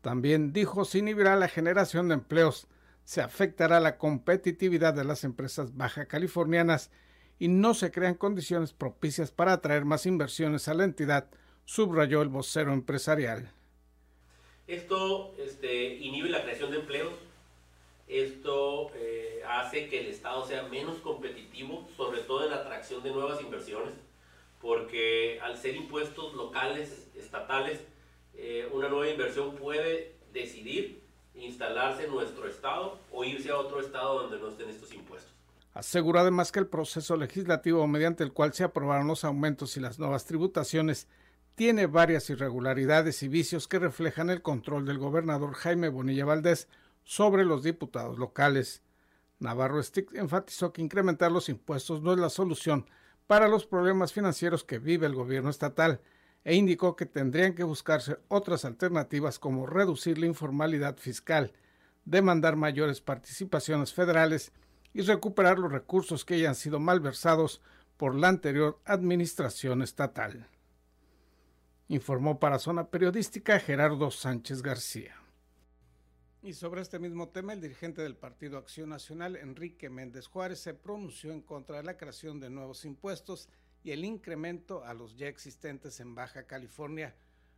También 0.00 0.52
dijo 0.52 0.84
se 0.84 0.98
inhibirá 0.98 1.36
la 1.36 1.48
generación 1.48 2.08
de 2.08 2.14
empleos, 2.14 2.66
se 3.04 3.20
afectará 3.20 3.80
la 3.80 3.98
competitividad 3.98 4.94
de 4.94 5.04
las 5.04 5.24
empresas 5.24 5.76
baja 5.76 6.06
californianas 6.06 6.90
y 7.38 7.48
no 7.48 7.74
se 7.74 7.90
crean 7.90 8.14
condiciones 8.14 8.72
propicias 8.72 9.30
para 9.30 9.52
atraer 9.52 9.84
más 9.84 10.06
inversiones 10.06 10.68
a 10.68 10.74
la 10.74 10.84
entidad, 10.84 11.28
subrayó 11.64 12.22
el 12.22 12.28
vocero 12.28 12.72
empresarial. 12.72 13.52
Esto 14.66 15.34
este, 15.38 15.96
inhibe 15.96 16.30
la 16.30 16.42
creación 16.42 16.70
de 16.70 16.78
empleos, 16.78 17.14
esto 18.08 18.90
eh, 18.94 19.42
hace 19.48 19.88
que 19.88 20.00
el 20.00 20.06
Estado 20.06 20.46
sea 20.46 20.64
menos 20.64 20.98
competitivo, 20.98 21.88
sobre 21.96 22.20
todo 22.20 22.44
en 22.44 22.50
la 22.50 22.56
atracción 22.56 23.02
de 23.02 23.10
nuevas 23.10 23.40
inversiones, 23.40 23.94
porque 24.66 25.38
al 25.44 25.56
ser 25.56 25.76
impuestos 25.76 26.34
locales, 26.34 27.06
estatales, 27.14 27.78
eh, 28.34 28.68
una 28.72 28.88
nueva 28.88 29.08
inversión 29.08 29.54
puede 29.54 30.16
decidir 30.32 31.04
instalarse 31.36 32.06
en 32.06 32.10
nuestro 32.10 32.48
estado 32.48 32.98
o 33.12 33.22
irse 33.22 33.48
a 33.52 33.58
otro 33.58 33.80
estado 33.80 34.22
donde 34.22 34.40
no 34.40 34.48
estén 34.48 34.68
estos 34.68 34.92
impuestos. 34.92 35.32
Asegura 35.72 36.22
además 36.22 36.50
que 36.50 36.58
el 36.58 36.66
proceso 36.66 37.14
legislativo 37.16 37.86
mediante 37.86 38.24
el 38.24 38.32
cual 38.32 38.54
se 38.54 38.64
aprobaron 38.64 39.06
los 39.06 39.22
aumentos 39.22 39.76
y 39.76 39.80
las 39.80 40.00
nuevas 40.00 40.24
tributaciones 40.24 41.06
tiene 41.54 41.86
varias 41.86 42.28
irregularidades 42.28 43.22
y 43.22 43.28
vicios 43.28 43.68
que 43.68 43.78
reflejan 43.78 44.30
el 44.30 44.42
control 44.42 44.84
del 44.84 44.98
gobernador 44.98 45.54
Jaime 45.54 45.90
Bonilla 45.90 46.24
Valdés 46.24 46.66
sobre 47.04 47.44
los 47.44 47.62
diputados 47.62 48.18
locales. 48.18 48.82
Navarro 49.38 49.80
Stick 49.80 50.12
enfatizó 50.14 50.72
que 50.72 50.82
incrementar 50.82 51.30
los 51.30 51.48
impuestos 51.48 52.02
no 52.02 52.12
es 52.12 52.18
la 52.18 52.30
solución 52.30 52.86
para 53.26 53.48
los 53.48 53.66
problemas 53.66 54.12
financieros 54.12 54.64
que 54.64 54.78
vive 54.78 55.06
el 55.06 55.14
gobierno 55.14 55.50
estatal 55.50 56.00
e 56.44 56.54
indicó 56.54 56.94
que 56.94 57.06
tendrían 57.06 57.54
que 57.54 57.64
buscarse 57.64 58.18
otras 58.28 58.64
alternativas 58.64 59.38
como 59.38 59.66
reducir 59.66 60.18
la 60.18 60.26
informalidad 60.26 60.96
fiscal, 60.96 61.52
demandar 62.04 62.54
mayores 62.54 63.00
participaciones 63.00 63.92
federales 63.92 64.52
y 64.94 65.02
recuperar 65.02 65.58
los 65.58 65.72
recursos 65.72 66.24
que 66.24 66.34
hayan 66.34 66.54
sido 66.54 66.78
malversados 66.78 67.60
por 67.96 68.14
la 68.14 68.28
anterior 68.28 68.78
administración 68.84 69.82
estatal. 69.82 70.48
Informó 71.88 72.38
para 72.38 72.58
Zona 72.58 72.88
Periodística 72.88 73.58
Gerardo 73.58 74.10
Sánchez 74.10 74.62
García. 74.62 75.25
Y 76.46 76.52
sobre 76.54 76.80
este 76.80 77.00
mismo 77.00 77.28
tema, 77.30 77.54
el 77.54 77.60
dirigente 77.60 78.02
del 78.02 78.14
Partido 78.14 78.56
Acción 78.56 78.90
Nacional, 78.90 79.34
Enrique 79.34 79.90
Méndez 79.90 80.28
Juárez, 80.28 80.60
se 80.60 80.74
pronunció 80.74 81.32
en 81.32 81.40
contra 81.40 81.78
de 81.78 81.82
la 81.82 81.96
creación 81.96 82.38
de 82.38 82.50
nuevos 82.50 82.84
impuestos 82.84 83.48
y 83.82 83.90
el 83.90 84.04
incremento 84.04 84.84
a 84.84 84.94
los 84.94 85.16
ya 85.16 85.26
existentes 85.26 85.98
en 85.98 86.14
Baja 86.14 86.46
California. 86.46 87.16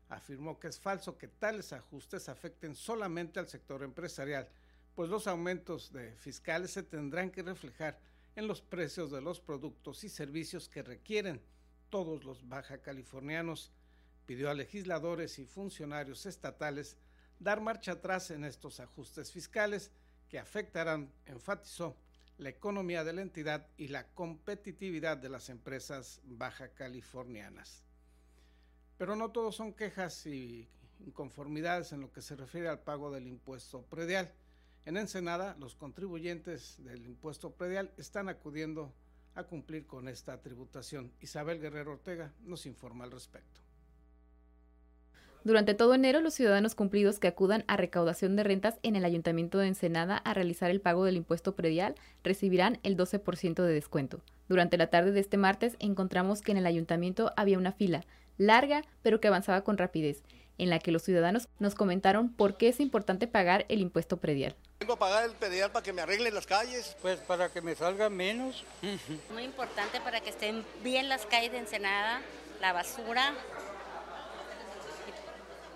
Afirmó 0.08 0.58
que 0.58 0.68
es 0.68 0.80
falso 0.80 1.18
que 1.18 1.28
tales 1.28 1.74
ajustes 1.74 2.30
afecten 2.30 2.74
solamente 2.74 3.38
al 3.38 3.46
sector 3.46 3.82
empresarial, 3.82 4.48
pues 4.94 5.10
los 5.10 5.26
aumentos 5.26 5.92
de 5.92 6.16
fiscales 6.16 6.70
se 6.70 6.82
tendrán 6.82 7.30
que 7.30 7.42
reflejar 7.42 8.00
en 8.36 8.48
los 8.48 8.62
precios 8.62 9.10
de 9.10 9.20
los 9.20 9.38
productos 9.38 10.02
y 10.02 10.08
servicios 10.08 10.66
que 10.66 10.82
requieren 10.82 11.42
todos 11.90 12.24
los 12.24 12.48
baja 12.48 12.78
californianos. 12.78 13.70
Pidió 14.24 14.48
a 14.48 14.54
legisladores 14.54 15.38
y 15.38 15.44
funcionarios 15.44 16.24
estatales 16.24 16.96
dar 17.38 17.60
marcha 17.60 17.92
atrás 17.92 18.30
en 18.30 18.44
estos 18.44 18.80
ajustes 18.80 19.30
fiscales 19.30 19.90
que 20.28 20.38
afectarán, 20.38 21.12
enfatizó, 21.26 21.96
la 22.38 22.50
economía 22.50 23.02
de 23.02 23.12
la 23.12 23.22
entidad 23.22 23.66
y 23.76 23.88
la 23.88 24.06
competitividad 24.14 25.16
de 25.16 25.28
las 25.28 25.48
empresas 25.48 26.20
baja 26.24 26.68
californianas. 26.68 27.82
Pero 28.96 29.16
no 29.16 29.30
todos 29.30 29.56
son 29.56 29.72
quejas 29.72 30.24
y 30.26 30.68
inconformidades 31.04 31.92
en 31.92 32.00
lo 32.00 32.12
que 32.12 32.22
se 32.22 32.36
refiere 32.36 32.68
al 32.68 32.80
pago 32.80 33.10
del 33.10 33.26
impuesto 33.26 33.82
predial. 33.82 34.32
En 34.84 34.96
Ensenada, 34.96 35.56
los 35.58 35.74
contribuyentes 35.74 36.76
del 36.84 37.04
impuesto 37.06 37.50
predial 37.50 37.92
están 37.96 38.28
acudiendo 38.28 38.92
a 39.34 39.44
cumplir 39.44 39.86
con 39.86 40.08
esta 40.08 40.40
tributación. 40.40 41.12
Isabel 41.20 41.60
Guerrero 41.60 41.92
Ortega 41.92 42.32
nos 42.44 42.66
informa 42.66 43.04
al 43.04 43.10
respecto. 43.10 43.67
Durante 45.44 45.74
todo 45.74 45.94
enero, 45.94 46.20
los 46.20 46.34
ciudadanos 46.34 46.74
cumplidos 46.74 47.18
que 47.18 47.28
acudan 47.28 47.64
a 47.68 47.76
recaudación 47.76 48.36
de 48.36 48.42
rentas 48.42 48.78
en 48.82 48.96
el 48.96 49.04
Ayuntamiento 49.04 49.58
de 49.58 49.68
Ensenada 49.68 50.16
a 50.16 50.34
realizar 50.34 50.70
el 50.70 50.80
pago 50.80 51.04
del 51.04 51.16
impuesto 51.16 51.54
predial 51.54 51.94
recibirán 52.24 52.78
el 52.82 52.96
12% 52.96 53.62
de 53.62 53.72
descuento. 53.72 54.20
Durante 54.48 54.76
la 54.76 54.88
tarde 54.88 55.12
de 55.12 55.20
este 55.20 55.36
martes 55.36 55.76
encontramos 55.78 56.42
que 56.42 56.52
en 56.52 56.58
el 56.58 56.66
ayuntamiento 56.66 57.32
había 57.36 57.58
una 57.58 57.72
fila 57.72 58.04
larga, 58.36 58.82
pero 59.02 59.20
que 59.20 59.28
avanzaba 59.28 59.62
con 59.62 59.78
rapidez, 59.78 60.22
en 60.58 60.70
la 60.70 60.80
que 60.80 60.90
los 60.90 61.02
ciudadanos 61.02 61.48
nos 61.58 61.74
comentaron 61.74 62.30
por 62.30 62.56
qué 62.56 62.68
es 62.68 62.80
importante 62.80 63.26
pagar 63.26 63.64
el 63.68 63.80
impuesto 63.80 64.16
predial. 64.16 64.56
Vengo 64.80 64.94
a 64.94 64.98
pagar 64.98 65.24
el 65.24 65.32
predial 65.32 65.70
para 65.70 65.82
que 65.82 65.92
me 65.92 66.02
arreglen 66.02 66.34
las 66.34 66.46
calles. 66.46 66.96
Pues 67.00 67.18
para 67.20 67.50
que 67.50 67.62
me 67.62 67.74
salga 67.74 68.08
menos. 68.10 68.64
Muy 69.32 69.44
importante 69.44 70.00
para 70.00 70.20
que 70.20 70.30
estén 70.30 70.64
bien 70.82 71.08
las 71.08 71.26
calles 71.26 71.52
de 71.52 71.58
Ensenada, 71.58 72.20
la 72.60 72.72
basura, 72.72 73.34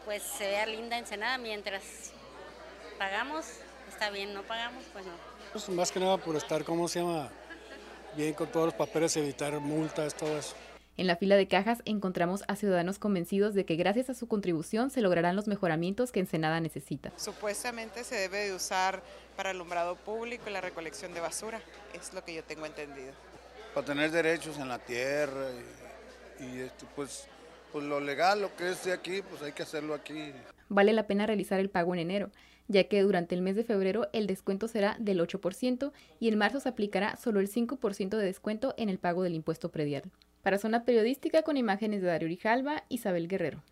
pues 0.05 0.23
se 0.23 0.47
vea 0.47 0.67
linda 0.67 0.99
Ensenada 0.99 1.39
mientras 1.39 1.83
pagamos, 2.99 3.47
está 3.89 4.11
bien, 4.11 4.35
no 4.35 4.43
pagamos, 4.43 4.85
pues 4.93 5.05
no. 5.07 5.13
Pues 5.53 5.69
más 5.69 5.93
que 5.93 6.01
nada 6.01 6.17
por 6.17 6.37
estar, 6.37 6.65
¿cómo 6.65 6.89
se 6.89 7.01
llama? 7.01 7.31
Bien 8.17 8.35
con 8.35 8.49
todos 8.49 8.67
los 8.67 8.75
papeles, 8.75 9.17
evitar 9.17 9.59
multas, 9.61 10.15
todo 10.15 10.37
eso. 10.39 10.55
En 10.99 11.07
la 11.07 11.17
fila 11.17 11.37
de 11.37 11.49
cajas 11.49 11.81
encontramos 11.87 12.45
a 12.49 12.57
ciudadanos 12.57 12.99
convencidos 12.99 13.55
de 13.55 13.65
que 13.65 13.77
gracias 13.77 14.11
a 14.11 14.15
su 14.15 14.29
contribución 14.29 14.91
se 14.91 15.01
lograrán 15.01 15.37
los 15.37 15.49
mejoramientos 15.49 16.13
que 16.13 16.21
Ensenada 16.21 16.61
necesita. 16.61 17.13
Supuestamente 17.17 18.05
se 18.05 18.17
debe 18.17 18.49
de 18.49 18.55
usar 18.55 19.03
para 19.37 19.51
alumbrado 19.51 19.97
público 19.97 20.51
y 20.51 20.53
la 20.53 20.61
recolección 20.61 21.15
de 21.15 21.21
basura, 21.21 21.63
es 21.95 22.13
lo 22.13 22.23
que 22.23 22.35
yo 22.35 22.45
tengo 22.45 22.67
entendido. 22.67 23.13
para 23.73 23.87
tener 23.87 24.11
derechos 24.11 24.59
en 24.59 24.69
la 24.69 24.79
tierra 24.79 25.47
y, 26.41 26.45
y 26.45 26.61
esto, 26.61 26.87
pues, 26.95 27.27
pues 27.73 27.85
lo 27.85 28.00
legal, 28.00 28.43
lo 28.43 28.55
que 28.55 28.71
es 28.71 28.85
de 28.85 28.93
aquí, 28.93 29.23
pues 29.23 29.43
hay 29.43 29.52
que 29.52 29.62
hacerlo 29.62 29.95
aquí. 29.95 30.33
Vale 30.69 30.93
la 30.93 31.07
pena 31.07 31.26
realizar 31.26 31.59
el 31.59 31.71
pago 31.71 31.95
en 31.95 32.00
enero, 32.00 32.31
ya 32.69 32.85
que 32.88 33.02
durante 33.02 33.35
el 33.35 33.43
mes 33.43 33.57
de 33.57 33.64
febrero 33.64 34.09
el 34.12 34.26
descuento 34.26 34.69
será 34.69 34.97
del 34.99 35.21
8% 35.21 35.93
y 36.21 36.29
en 36.29 36.38
marzo 36.38 36.61
se 36.61 36.69
aplicará 36.69 37.17
solo 37.17 37.41
el 37.41 37.50
5% 37.50 38.17
de 38.17 38.25
descuento 38.25 38.75
en 38.76 38.88
el 38.88 38.99
pago 38.99 39.23
del 39.23 39.35
impuesto 39.35 39.71
predial. 39.71 40.05
Para 40.43 40.59
Zona 40.59 40.85
Periodística 40.85 41.43
con 41.43 41.57
imágenes 41.57 42.02
de 42.02 42.09
Dario 42.09 42.29
Rijalba, 42.29 42.85
Isabel 42.88 43.29
Guerrero. 43.29 43.62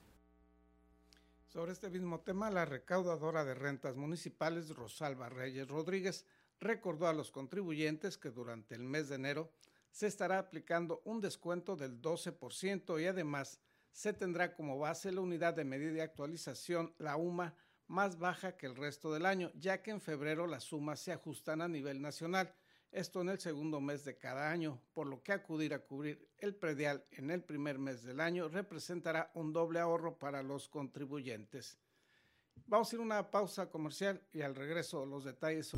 Sobre 1.46 1.72
este 1.72 1.90
mismo 1.90 2.20
tema, 2.20 2.48
la 2.48 2.64
recaudadora 2.64 3.44
de 3.44 3.54
rentas 3.54 3.96
municipales, 3.96 4.70
Rosalba 4.70 5.28
Reyes 5.28 5.66
Rodríguez, 5.66 6.24
recordó 6.60 7.08
a 7.08 7.12
los 7.12 7.32
contribuyentes 7.32 8.16
que 8.16 8.30
durante 8.30 8.76
el 8.76 8.84
mes 8.84 9.08
de 9.08 9.16
enero 9.16 9.50
se 9.90 10.06
estará 10.06 10.38
aplicando 10.38 11.02
un 11.04 11.20
descuento 11.20 11.74
del 11.74 12.00
12% 12.00 13.02
y 13.02 13.06
además 13.06 13.58
se 13.92 14.12
tendrá 14.12 14.54
como 14.54 14.78
base 14.78 15.12
la 15.12 15.20
unidad 15.20 15.54
de 15.54 15.64
medida 15.64 15.92
de 15.92 16.02
actualización, 16.02 16.94
la 16.98 17.16
UMA, 17.16 17.54
más 17.86 18.18
baja 18.18 18.56
que 18.56 18.66
el 18.66 18.76
resto 18.76 19.12
del 19.12 19.26
año, 19.26 19.50
ya 19.54 19.82
que 19.82 19.90
en 19.90 20.00
febrero 20.00 20.46
las 20.46 20.64
sumas 20.64 21.00
se 21.00 21.12
ajustan 21.12 21.60
a 21.60 21.68
nivel 21.68 22.00
nacional, 22.00 22.54
esto 22.92 23.20
en 23.20 23.28
el 23.28 23.38
segundo 23.38 23.80
mes 23.80 24.04
de 24.04 24.16
cada 24.16 24.50
año, 24.50 24.80
por 24.92 25.06
lo 25.06 25.22
que 25.22 25.32
acudir 25.32 25.74
a 25.74 25.80
cubrir 25.80 26.28
el 26.38 26.54
predial 26.54 27.04
en 27.12 27.30
el 27.30 27.42
primer 27.42 27.78
mes 27.78 28.02
del 28.02 28.20
año 28.20 28.48
representará 28.48 29.30
un 29.34 29.52
doble 29.52 29.78
ahorro 29.78 30.18
para 30.18 30.42
los 30.42 30.68
contribuyentes. 30.68 31.78
Vamos 32.66 32.92
a 32.92 32.96
ir 32.96 33.00
a 33.00 33.04
una 33.04 33.30
pausa 33.30 33.70
comercial 33.70 34.20
y 34.32 34.42
al 34.42 34.54
regreso 34.54 35.06
los 35.06 35.24
detalles. 35.24 35.72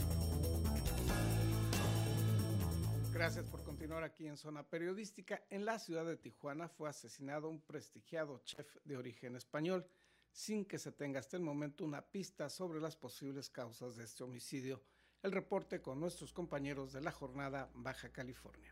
Gracias 3.13 3.45
por 3.47 3.62
aquí 3.83 4.29
en 4.29 4.37
Zona 4.37 4.63
Periodística. 4.63 5.43
En 5.51 5.65
la 5.65 5.79
ciudad 5.79 6.07
de 6.07 6.17
Tijuana 6.17 6.69
fue 6.69 6.89
asesinado 6.89 7.49
un 7.49 7.61
prestigiado 7.61 8.39
chef 8.45 8.77
de 8.85 8.97
origen 8.97 9.35
español, 9.35 9.85
sin 10.31 10.65
que 10.65 10.79
se 10.79 10.93
tenga 10.93 11.19
hasta 11.19 11.37
el 11.37 11.43
momento 11.43 11.85
una 11.85 12.01
pista 12.01 12.49
sobre 12.49 12.81
las 12.81 12.97
posibles 12.97 13.51
causas 13.51 13.97
de 13.97 14.05
este 14.05 14.23
homicidio. 14.23 14.81
El 15.21 15.33
reporte 15.33 15.83
con 15.83 15.99
nuestros 15.99 16.33
compañeros 16.33 16.93
de 16.93 17.01
la 17.01 17.11
jornada 17.11 17.71
Baja 17.75 18.11
California. 18.11 18.72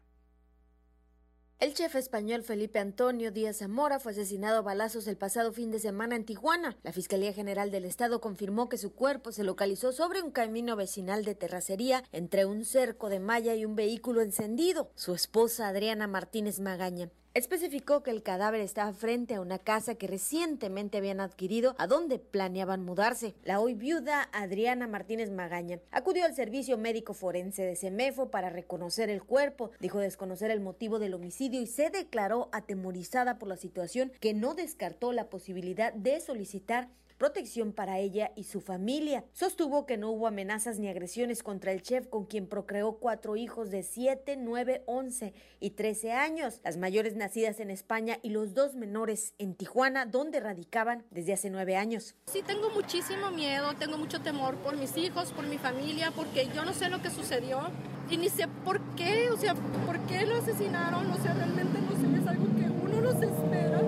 El 1.61 1.75
chef 1.75 1.95
español 1.95 2.43
Felipe 2.43 2.79
Antonio 2.79 3.33
Díaz 3.33 3.59
Zamora 3.59 4.01
fue 4.01 4.13
asesinado 4.13 4.57
a 4.57 4.63
balazos 4.63 5.07
el 5.07 5.19
pasado 5.19 5.53
fin 5.53 5.71
de 5.71 5.79
semana 5.79 6.17
en 6.17 6.25
Tijuana. 6.25 6.79
La 6.83 6.91
Fiscalía 6.91 7.35
General 7.35 7.71
del 7.71 7.85
Estado 7.85 8.23
confirmó 8.23 8.71
que 8.71 8.79
su 8.79 8.95
cuerpo 8.95 9.31
se 9.31 9.45
localizó 9.45 9.93
sobre 9.93 10.23
un 10.23 10.31
camino 10.31 10.75
vecinal 10.75 11.23
de 11.23 11.35
terracería 11.35 12.03
entre 12.13 12.47
un 12.47 12.65
cerco 12.65 13.11
de 13.11 13.21
malla 13.21 13.55
y 13.55 13.67
un 13.67 13.77
vehículo 13.77 14.23
encendido. 14.23 14.91
Su 14.95 15.13
esposa 15.13 15.69
Adriana 15.69 16.07
Martínez 16.07 16.61
Magaña 16.61 17.11
Especificó 17.33 18.03
que 18.03 18.11
el 18.11 18.25
cadáver 18.25 18.61
estaba 18.61 18.93
frente 18.93 19.37
a 19.37 19.41
una 19.41 19.61
casa 19.61 19.95
que 19.95 20.09
recientemente 20.09 20.99
habían 20.99 21.21
adquirido 21.21 21.77
a 21.79 21.87
donde 21.87 22.19
planeaban 22.19 22.85
mudarse. 22.85 23.37
La 23.45 23.61
hoy 23.61 23.75
viuda 23.75 24.29
Adriana 24.33 24.89
Martínez 24.89 25.31
Magaña 25.31 25.79
acudió 25.93 26.25
al 26.25 26.35
servicio 26.35 26.77
médico 26.77 27.15
forense 27.15 27.63
de 27.63 27.77
Semefo 27.77 28.33
para 28.33 28.51
reconocer 28.51 29.11
el 29.11 29.23
cuerpo, 29.23 29.71
dijo 29.79 30.01
desconocer 30.01 30.51
el 30.51 30.59
motivo 30.59 30.99
del 30.99 31.15
homicidio 31.15 31.61
y 31.61 31.69
se 31.69 31.91
declaró 31.91 32.49
atemorizada 32.51 33.39
por 33.39 33.49
la 33.49 33.57
situación 33.57 34.11
que 34.19 34.35
no 34.35 34.55
descartó 34.55 35.13
la 35.13 35.31
posibilidad 35.31 35.93
de 35.93 36.19
solicitar 36.19 36.89
protección 37.21 37.75
para 37.75 37.99
ella 37.99 38.33
y 38.35 38.45
su 38.45 38.63
familia. 38.63 39.27
Sostuvo 39.35 39.85
que 39.85 39.99
no 39.99 40.11
hubo 40.11 40.27
amenazas 40.27 40.79
ni 40.79 40.89
agresiones 40.89 41.43
contra 41.43 41.71
el 41.71 41.83
chef 41.83 42.07
con 42.07 42.25
quien 42.25 42.47
procreó 42.47 42.93
cuatro 42.93 43.37
hijos 43.37 43.71
de 43.71 43.83
7, 43.83 44.39
9, 44.39 44.85
11 44.87 45.35
y 45.61 45.71
13 45.73 46.13
años, 46.13 46.63
las 46.65 46.79
mayores 46.79 47.17
nacidas 47.17 47.61
en 47.61 47.69
España 47.69 48.19
y 48.23 48.31
los 48.31 48.55
dos 48.55 48.75
menores 48.75 49.35
en 49.37 49.55
Tijuana, 49.55 50.07
donde 50.07 50.41
radicaban 50.41 51.05
desde 51.11 51.35
hace 51.35 51.51
nueve 51.51 51.77
años. 51.77 52.15
Sí, 52.25 52.41
tengo 52.41 52.71
muchísimo 52.71 53.31
miedo, 53.31 53.75
tengo 53.75 53.99
mucho 53.99 54.23
temor 54.23 54.55
por 54.57 54.79
mis 54.79 54.97
hijos, 54.97 55.33
por 55.33 55.47
mi 55.47 55.59
familia, 55.59 56.13
porque 56.17 56.49
yo 56.55 56.65
no 56.65 56.73
sé 56.73 56.89
lo 56.89 57.03
que 57.03 57.11
sucedió 57.11 57.61
y 58.09 58.17
ni 58.17 58.31
sé 58.31 58.49
por 58.65 58.81
qué, 58.97 59.29
o 59.31 59.37
sea, 59.37 59.55
por 59.85 59.99
qué 60.07 60.25
lo 60.25 60.37
asesinaron, 60.37 61.11
o 61.11 61.19
sea, 61.19 61.35
realmente 61.35 61.83
no 61.83 61.91
sé, 62.01 62.23
es 62.23 62.27
algo 62.27 62.47
que 62.57 62.65
uno 62.65 63.03
no 63.03 63.21
se 63.21 63.27
espera 63.27 63.83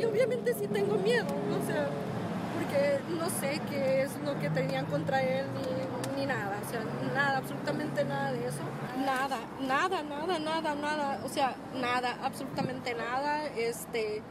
y 0.00 0.04
obviamente 0.06 0.54
sí 0.54 0.66
tengo 0.66 0.96
miedo, 0.96 1.26
o 1.26 1.66
sea, 1.66 1.90
porque 2.58 2.98
no 3.18 3.30
sé 3.30 3.60
qué 3.70 4.02
es 4.02 4.10
lo 4.24 4.38
que 4.38 4.50
tenían 4.50 4.86
contra 4.86 5.22
él 5.22 5.46
ni, 5.54 6.20
ni 6.20 6.26
nada, 6.26 6.58
o 6.64 6.70
sea, 6.70 6.80
nada, 7.14 7.38
absolutamente 7.38 8.04
nada 8.04 8.32
de 8.32 8.46
eso. 8.46 8.58
Nada, 9.04 9.38
nada, 9.60 10.02
nada, 10.02 10.38
nada, 10.38 10.74
nada, 10.74 11.20
o 11.24 11.28
sea, 11.28 11.54
nada, 11.74 12.16
absolutamente 12.22 12.94
nada. 12.94 13.46
Este, 13.56 14.22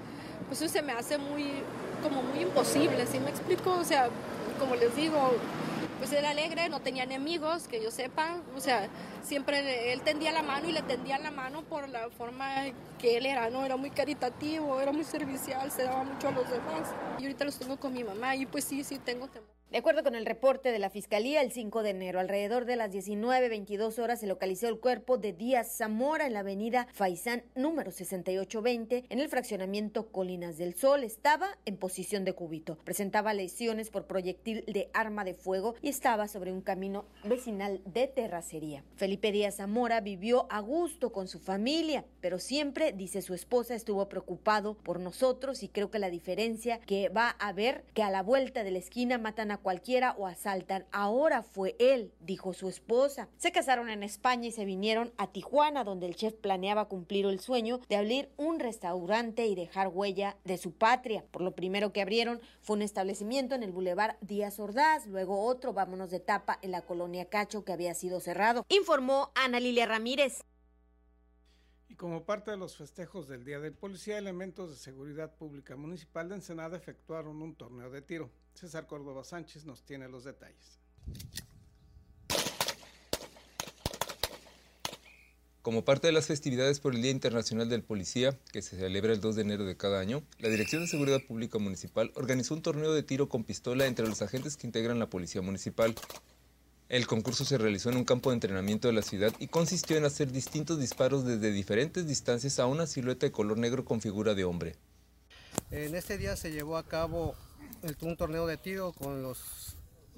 pues 0.47 0.61
eso 0.61 0.71
se 0.71 0.81
me 0.81 0.91
hace 0.91 1.17
muy, 1.17 1.63
como 2.03 2.21
muy 2.21 2.41
imposible, 2.41 3.05
¿sí 3.07 3.19
me 3.19 3.29
explico? 3.29 3.71
O 3.71 3.83
sea, 3.83 4.09
como 4.59 4.75
les 4.75 4.95
digo, 4.95 5.31
pues 5.97 6.11
era 6.13 6.29
alegre, 6.29 6.69
no 6.69 6.79
tenía 6.79 7.03
enemigos, 7.03 7.67
que 7.67 7.81
yo 7.81 7.91
sepa, 7.91 8.41
o 8.55 8.59
sea, 8.59 8.87
siempre 9.23 9.93
él 9.93 10.01
tendía 10.01 10.31
la 10.31 10.43
mano 10.43 10.69
y 10.69 10.71
le 10.71 10.81
tendía 10.81 11.17
la 11.17 11.31
mano 11.31 11.63
por 11.63 11.89
la 11.89 12.09
forma 12.09 12.65
que 12.99 13.17
él 13.17 13.25
era, 13.25 13.49
¿no? 13.49 13.65
Era 13.65 13.77
muy 13.77 13.89
caritativo, 13.89 14.79
era 14.79 14.91
muy 14.91 15.03
servicial, 15.03 15.71
se 15.71 15.83
daba 15.83 16.03
mucho 16.03 16.27
a 16.29 16.31
los 16.31 16.49
demás. 16.49 16.93
Y 17.19 17.23
ahorita 17.23 17.45
los 17.45 17.57
tengo 17.57 17.77
con 17.77 17.93
mi 17.93 18.03
mamá 18.03 18.35
y 18.35 18.45
pues 18.45 18.63
sí, 18.63 18.83
sí 18.83 18.99
tengo 18.99 19.27
temor. 19.27 19.56
De 19.69 19.79
acuerdo 19.79 20.01
con 20.01 20.15
el 20.15 20.25
reporte 20.25 20.71
de 20.71 20.79
la 20.79 20.89
Fiscalía, 20.89 21.41
el 21.41 21.51
5 21.51 21.83
de 21.83 21.89
enero, 21.89 22.21
alrededor 22.21 22.63
de 22.63 22.77
las 22.77 22.89
19.22 22.89 23.99
horas, 24.01 24.21
se 24.21 24.25
localizó 24.25 24.69
el 24.69 24.79
cuerpo 24.79 25.17
de 25.17 25.33
Díaz 25.33 25.75
Zamora 25.75 26.25
en 26.25 26.31
la 26.31 26.39
avenida 26.39 26.87
Faisán 26.93 27.43
número 27.53 27.91
6820 27.91 29.03
en 29.09 29.19
el 29.19 29.27
fraccionamiento 29.27 30.07
Colinas 30.09 30.57
del 30.57 30.73
Sol. 30.73 31.03
Estaba 31.03 31.49
en 31.65 31.75
posición 31.75 32.23
de 32.23 32.31
cúbito. 32.31 32.77
Presentaba 32.85 33.33
lesiones 33.33 33.89
por 33.89 34.07
proyectil 34.07 34.63
de 34.67 34.89
arma 34.93 35.25
de 35.25 35.33
fuego 35.33 35.75
y 35.81 35.89
estaba 35.89 36.29
sobre 36.29 36.53
un 36.53 36.61
camino 36.61 37.03
vecinal 37.25 37.81
de 37.83 38.07
terracería. 38.07 38.85
Felipe 38.95 39.33
Díaz 39.33 39.57
Zamora 39.57 39.99
vivió 39.99 40.47
a 40.49 40.61
gusto 40.61 41.11
con 41.11 41.27
su 41.27 41.39
familia, 41.39 42.05
pero 42.21 42.39
siempre, 42.39 42.93
dice 42.93 43.21
su 43.21 43.33
esposa, 43.33 43.75
estuvo 43.75 44.07
preocupado 44.07 44.75
por 44.75 45.01
nosotros 45.01 45.61
y 45.61 45.67
creo 45.67 45.91
que 45.91 45.99
la 45.99 46.09
diferencia 46.09 46.79
que 46.79 47.09
va 47.09 47.35
a 47.37 47.49
haber 47.49 47.83
que 47.93 48.03
a 48.03 48.09
la 48.09 48.23
vuelta 48.23 48.63
de 48.63 48.71
la 48.71 48.79
esquina 48.79 49.17
matan 49.17 49.56
cualquiera 49.57 50.15
o 50.17 50.27
asaltan. 50.27 50.85
Ahora 50.91 51.43
fue 51.43 51.75
él, 51.79 52.13
dijo 52.19 52.53
su 52.53 52.69
esposa. 52.69 53.29
Se 53.37 53.51
casaron 53.51 53.89
en 53.89 54.03
España 54.03 54.47
y 54.47 54.51
se 54.51 54.65
vinieron 54.65 55.13
a 55.17 55.31
Tijuana, 55.31 55.83
donde 55.83 56.07
el 56.07 56.15
chef 56.15 56.33
planeaba 56.33 56.87
cumplir 56.87 57.25
el 57.25 57.39
sueño 57.39 57.79
de 57.89 57.95
abrir 57.95 58.29
un 58.37 58.59
restaurante 58.59 59.47
y 59.47 59.55
dejar 59.55 59.89
huella 59.89 60.37
de 60.43 60.57
su 60.57 60.71
patria. 60.71 61.25
Por 61.31 61.41
lo 61.41 61.55
primero 61.55 61.91
que 61.91 62.01
abrieron 62.01 62.41
fue 62.61 62.75
un 62.75 62.81
establecimiento 62.81 63.55
en 63.55 63.63
el 63.63 63.71
Boulevard 63.71 64.17
Díaz 64.21 64.59
Ordaz, 64.59 65.07
luego 65.07 65.45
otro, 65.45 65.73
vámonos 65.73 66.09
de 66.09 66.19
tapa, 66.19 66.59
en 66.61 66.71
la 66.71 66.81
colonia 66.81 67.25
Cacho, 67.25 67.63
que 67.63 67.73
había 67.73 67.93
sido 67.93 68.19
cerrado. 68.19 68.65
Informó 68.69 69.31
Ana 69.35 69.59
Lilia 69.59 69.85
Ramírez. 69.85 70.41
Y 71.89 71.95
como 71.95 72.25
parte 72.25 72.51
de 72.51 72.57
los 72.57 72.75
festejos 72.75 73.27
del 73.27 73.45
Día 73.45 73.59
del 73.59 73.73
Policía, 73.73 74.17
elementos 74.17 74.69
de 74.69 74.75
seguridad 74.75 75.35
pública 75.35 75.75
municipal 75.75 76.27
de 76.29 76.35
Ensenada 76.35 76.77
efectuaron 76.77 77.41
un 77.41 77.55
torneo 77.55 77.89
de 77.89 78.01
tiro. 78.01 78.29
César 78.57 78.87
Córdoba 78.87 79.23
Sánchez 79.23 79.65
nos 79.65 79.83
tiene 79.83 80.09
los 80.09 80.23
detalles. 80.23 80.79
Como 85.61 85.85
parte 85.85 86.07
de 86.07 86.13
las 86.13 86.25
festividades 86.25 86.79
por 86.79 86.95
el 86.95 87.03
Día 87.03 87.11
Internacional 87.11 87.69
del 87.69 87.83
Policía, 87.83 88.35
que 88.51 88.63
se 88.63 88.77
celebra 88.77 89.13
el 89.13 89.21
2 89.21 89.35
de 89.35 89.41
enero 89.43 89.65
de 89.65 89.77
cada 89.77 89.99
año, 89.99 90.23
la 90.39 90.49
Dirección 90.49 90.81
de 90.81 90.87
Seguridad 90.87 91.21
Pública 91.27 91.59
Municipal 91.59 92.11
organizó 92.15 92.55
un 92.55 92.63
torneo 92.63 92.93
de 92.93 93.03
tiro 93.03 93.29
con 93.29 93.43
pistola 93.43 93.85
entre 93.85 94.07
los 94.07 94.23
agentes 94.23 94.57
que 94.57 94.65
integran 94.65 94.97
la 94.97 95.09
Policía 95.09 95.43
Municipal. 95.43 95.93
El 96.89 97.05
concurso 97.05 97.45
se 97.45 97.59
realizó 97.59 97.91
en 97.91 97.97
un 97.97 98.05
campo 98.05 98.31
de 98.31 98.35
entrenamiento 98.35 98.87
de 98.87 98.95
la 98.95 99.03
ciudad 99.03 99.33
y 99.37 99.49
consistió 99.49 99.97
en 99.97 100.05
hacer 100.05 100.31
distintos 100.31 100.79
disparos 100.79 101.25
desde 101.25 101.51
diferentes 101.51 102.07
distancias 102.07 102.57
a 102.57 102.65
una 102.65 102.87
silueta 102.87 103.27
de 103.27 103.31
color 103.31 103.59
negro 103.59 103.85
con 103.85 104.01
figura 104.01 104.33
de 104.33 104.45
hombre. 104.45 104.77
En 105.69 105.93
este 105.93 106.17
día 106.17 106.35
se 106.37 106.51
llevó 106.51 106.77
a 106.77 106.87
cabo 106.87 107.35
un 108.01 108.17
torneo 108.17 108.47
de 108.47 108.57
tiro 108.57 108.93
con 108.93 109.21
los 109.21 109.75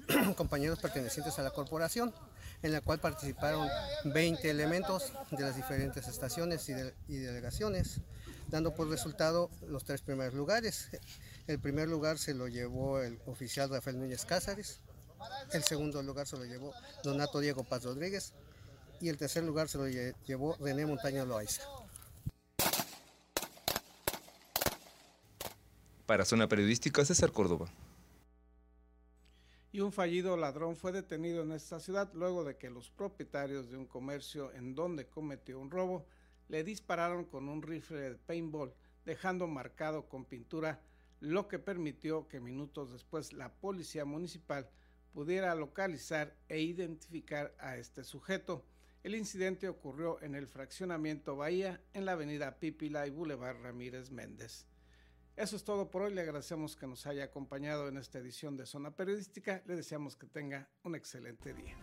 compañeros 0.36 0.78
pertenecientes 0.78 1.38
a 1.38 1.42
la 1.42 1.50
corporación, 1.50 2.14
en 2.62 2.72
la 2.72 2.80
cual 2.80 3.00
participaron 3.00 3.68
20 4.04 4.50
elementos 4.50 5.12
de 5.30 5.42
las 5.42 5.56
diferentes 5.56 6.08
estaciones 6.08 6.68
y, 6.68 6.72
y, 7.08 7.16
delegaciones, 7.16 8.00
dando 8.48 8.74
por 8.74 8.88
resultado 8.88 9.50
los 9.68 9.84
tres 9.84 10.02
primeros 10.02 10.34
lugares. 10.34 10.90
El 11.46 11.58
primer 11.58 11.88
lugar 11.88 12.18
se 12.18 12.34
lo 12.34 12.48
llevó 12.48 13.00
el 13.00 13.18
oficial 13.26 13.70
Rafael 13.70 13.98
Núñez 13.98 14.24
Cázares, 14.24 14.80
el 15.52 15.62
segundo 15.64 16.02
lugar 16.02 16.26
se 16.26 16.36
lo 16.36 16.44
llevó 16.44 16.72
Donato 17.02 17.40
Diego 17.40 17.64
Paz 17.64 17.84
Rodríguez 17.84 18.32
y 19.00 19.08
el 19.08 19.16
tercer 19.16 19.44
lugar 19.44 19.68
se 19.68 19.78
lo 19.78 19.88
llevó 19.88 20.56
René 20.60 20.86
Montaña 20.86 21.24
Loaiza. 21.24 21.62
Para 26.10 26.24
Zona 26.24 26.48
Periodística, 26.48 27.04
César 27.04 27.30
Córdoba. 27.30 27.72
Y 29.70 29.78
un 29.78 29.92
fallido 29.92 30.36
ladrón 30.36 30.74
fue 30.74 30.90
detenido 30.90 31.44
en 31.44 31.52
esta 31.52 31.78
ciudad 31.78 32.10
luego 32.14 32.42
de 32.42 32.56
que 32.56 32.68
los 32.68 32.90
propietarios 32.90 33.70
de 33.70 33.76
un 33.76 33.86
comercio 33.86 34.52
en 34.54 34.74
donde 34.74 35.06
cometió 35.06 35.60
un 35.60 35.70
robo 35.70 36.04
le 36.48 36.64
dispararon 36.64 37.26
con 37.26 37.48
un 37.48 37.62
rifle 37.62 38.00
de 38.00 38.16
paintball, 38.16 38.74
dejando 39.04 39.46
marcado 39.46 40.08
con 40.08 40.24
pintura, 40.24 40.82
lo 41.20 41.46
que 41.46 41.60
permitió 41.60 42.26
que 42.26 42.40
minutos 42.40 42.90
después 42.90 43.32
la 43.32 43.52
policía 43.52 44.04
municipal 44.04 44.68
pudiera 45.12 45.54
localizar 45.54 46.34
e 46.48 46.60
identificar 46.60 47.54
a 47.60 47.76
este 47.76 48.02
sujeto. 48.02 48.64
El 49.04 49.14
incidente 49.14 49.68
ocurrió 49.68 50.20
en 50.22 50.34
el 50.34 50.48
fraccionamiento 50.48 51.36
Bahía, 51.36 51.80
en 51.94 52.04
la 52.04 52.12
avenida 52.14 52.58
Pípila 52.58 53.06
y 53.06 53.10
Boulevard 53.10 53.62
Ramírez 53.62 54.10
Méndez. 54.10 54.66
Eso 55.40 55.56
es 55.56 55.64
todo 55.64 55.90
por 55.90 56.02
hoy. 56.02 56.12
Le 56.12 56.20
agradecemos 56.20 56.76
que 56.76 56.86
nos 56.86 57.06
haya 57.06 57.24
acompañado 57.24 57.88
en 57.88 57.96
esta 57.96 58.18
edición 58.18 58.58
de 58.58 58.66
Zona 58.66 58.90
Periodística. 58.90 59.62
Le 59.64 59.74
deseamos 59.74 60.14
que 60.14 60.26
tenga 60.26 60.68
un 60.82 60.94
excelente 60.94 61.54
día. 61.54 61.78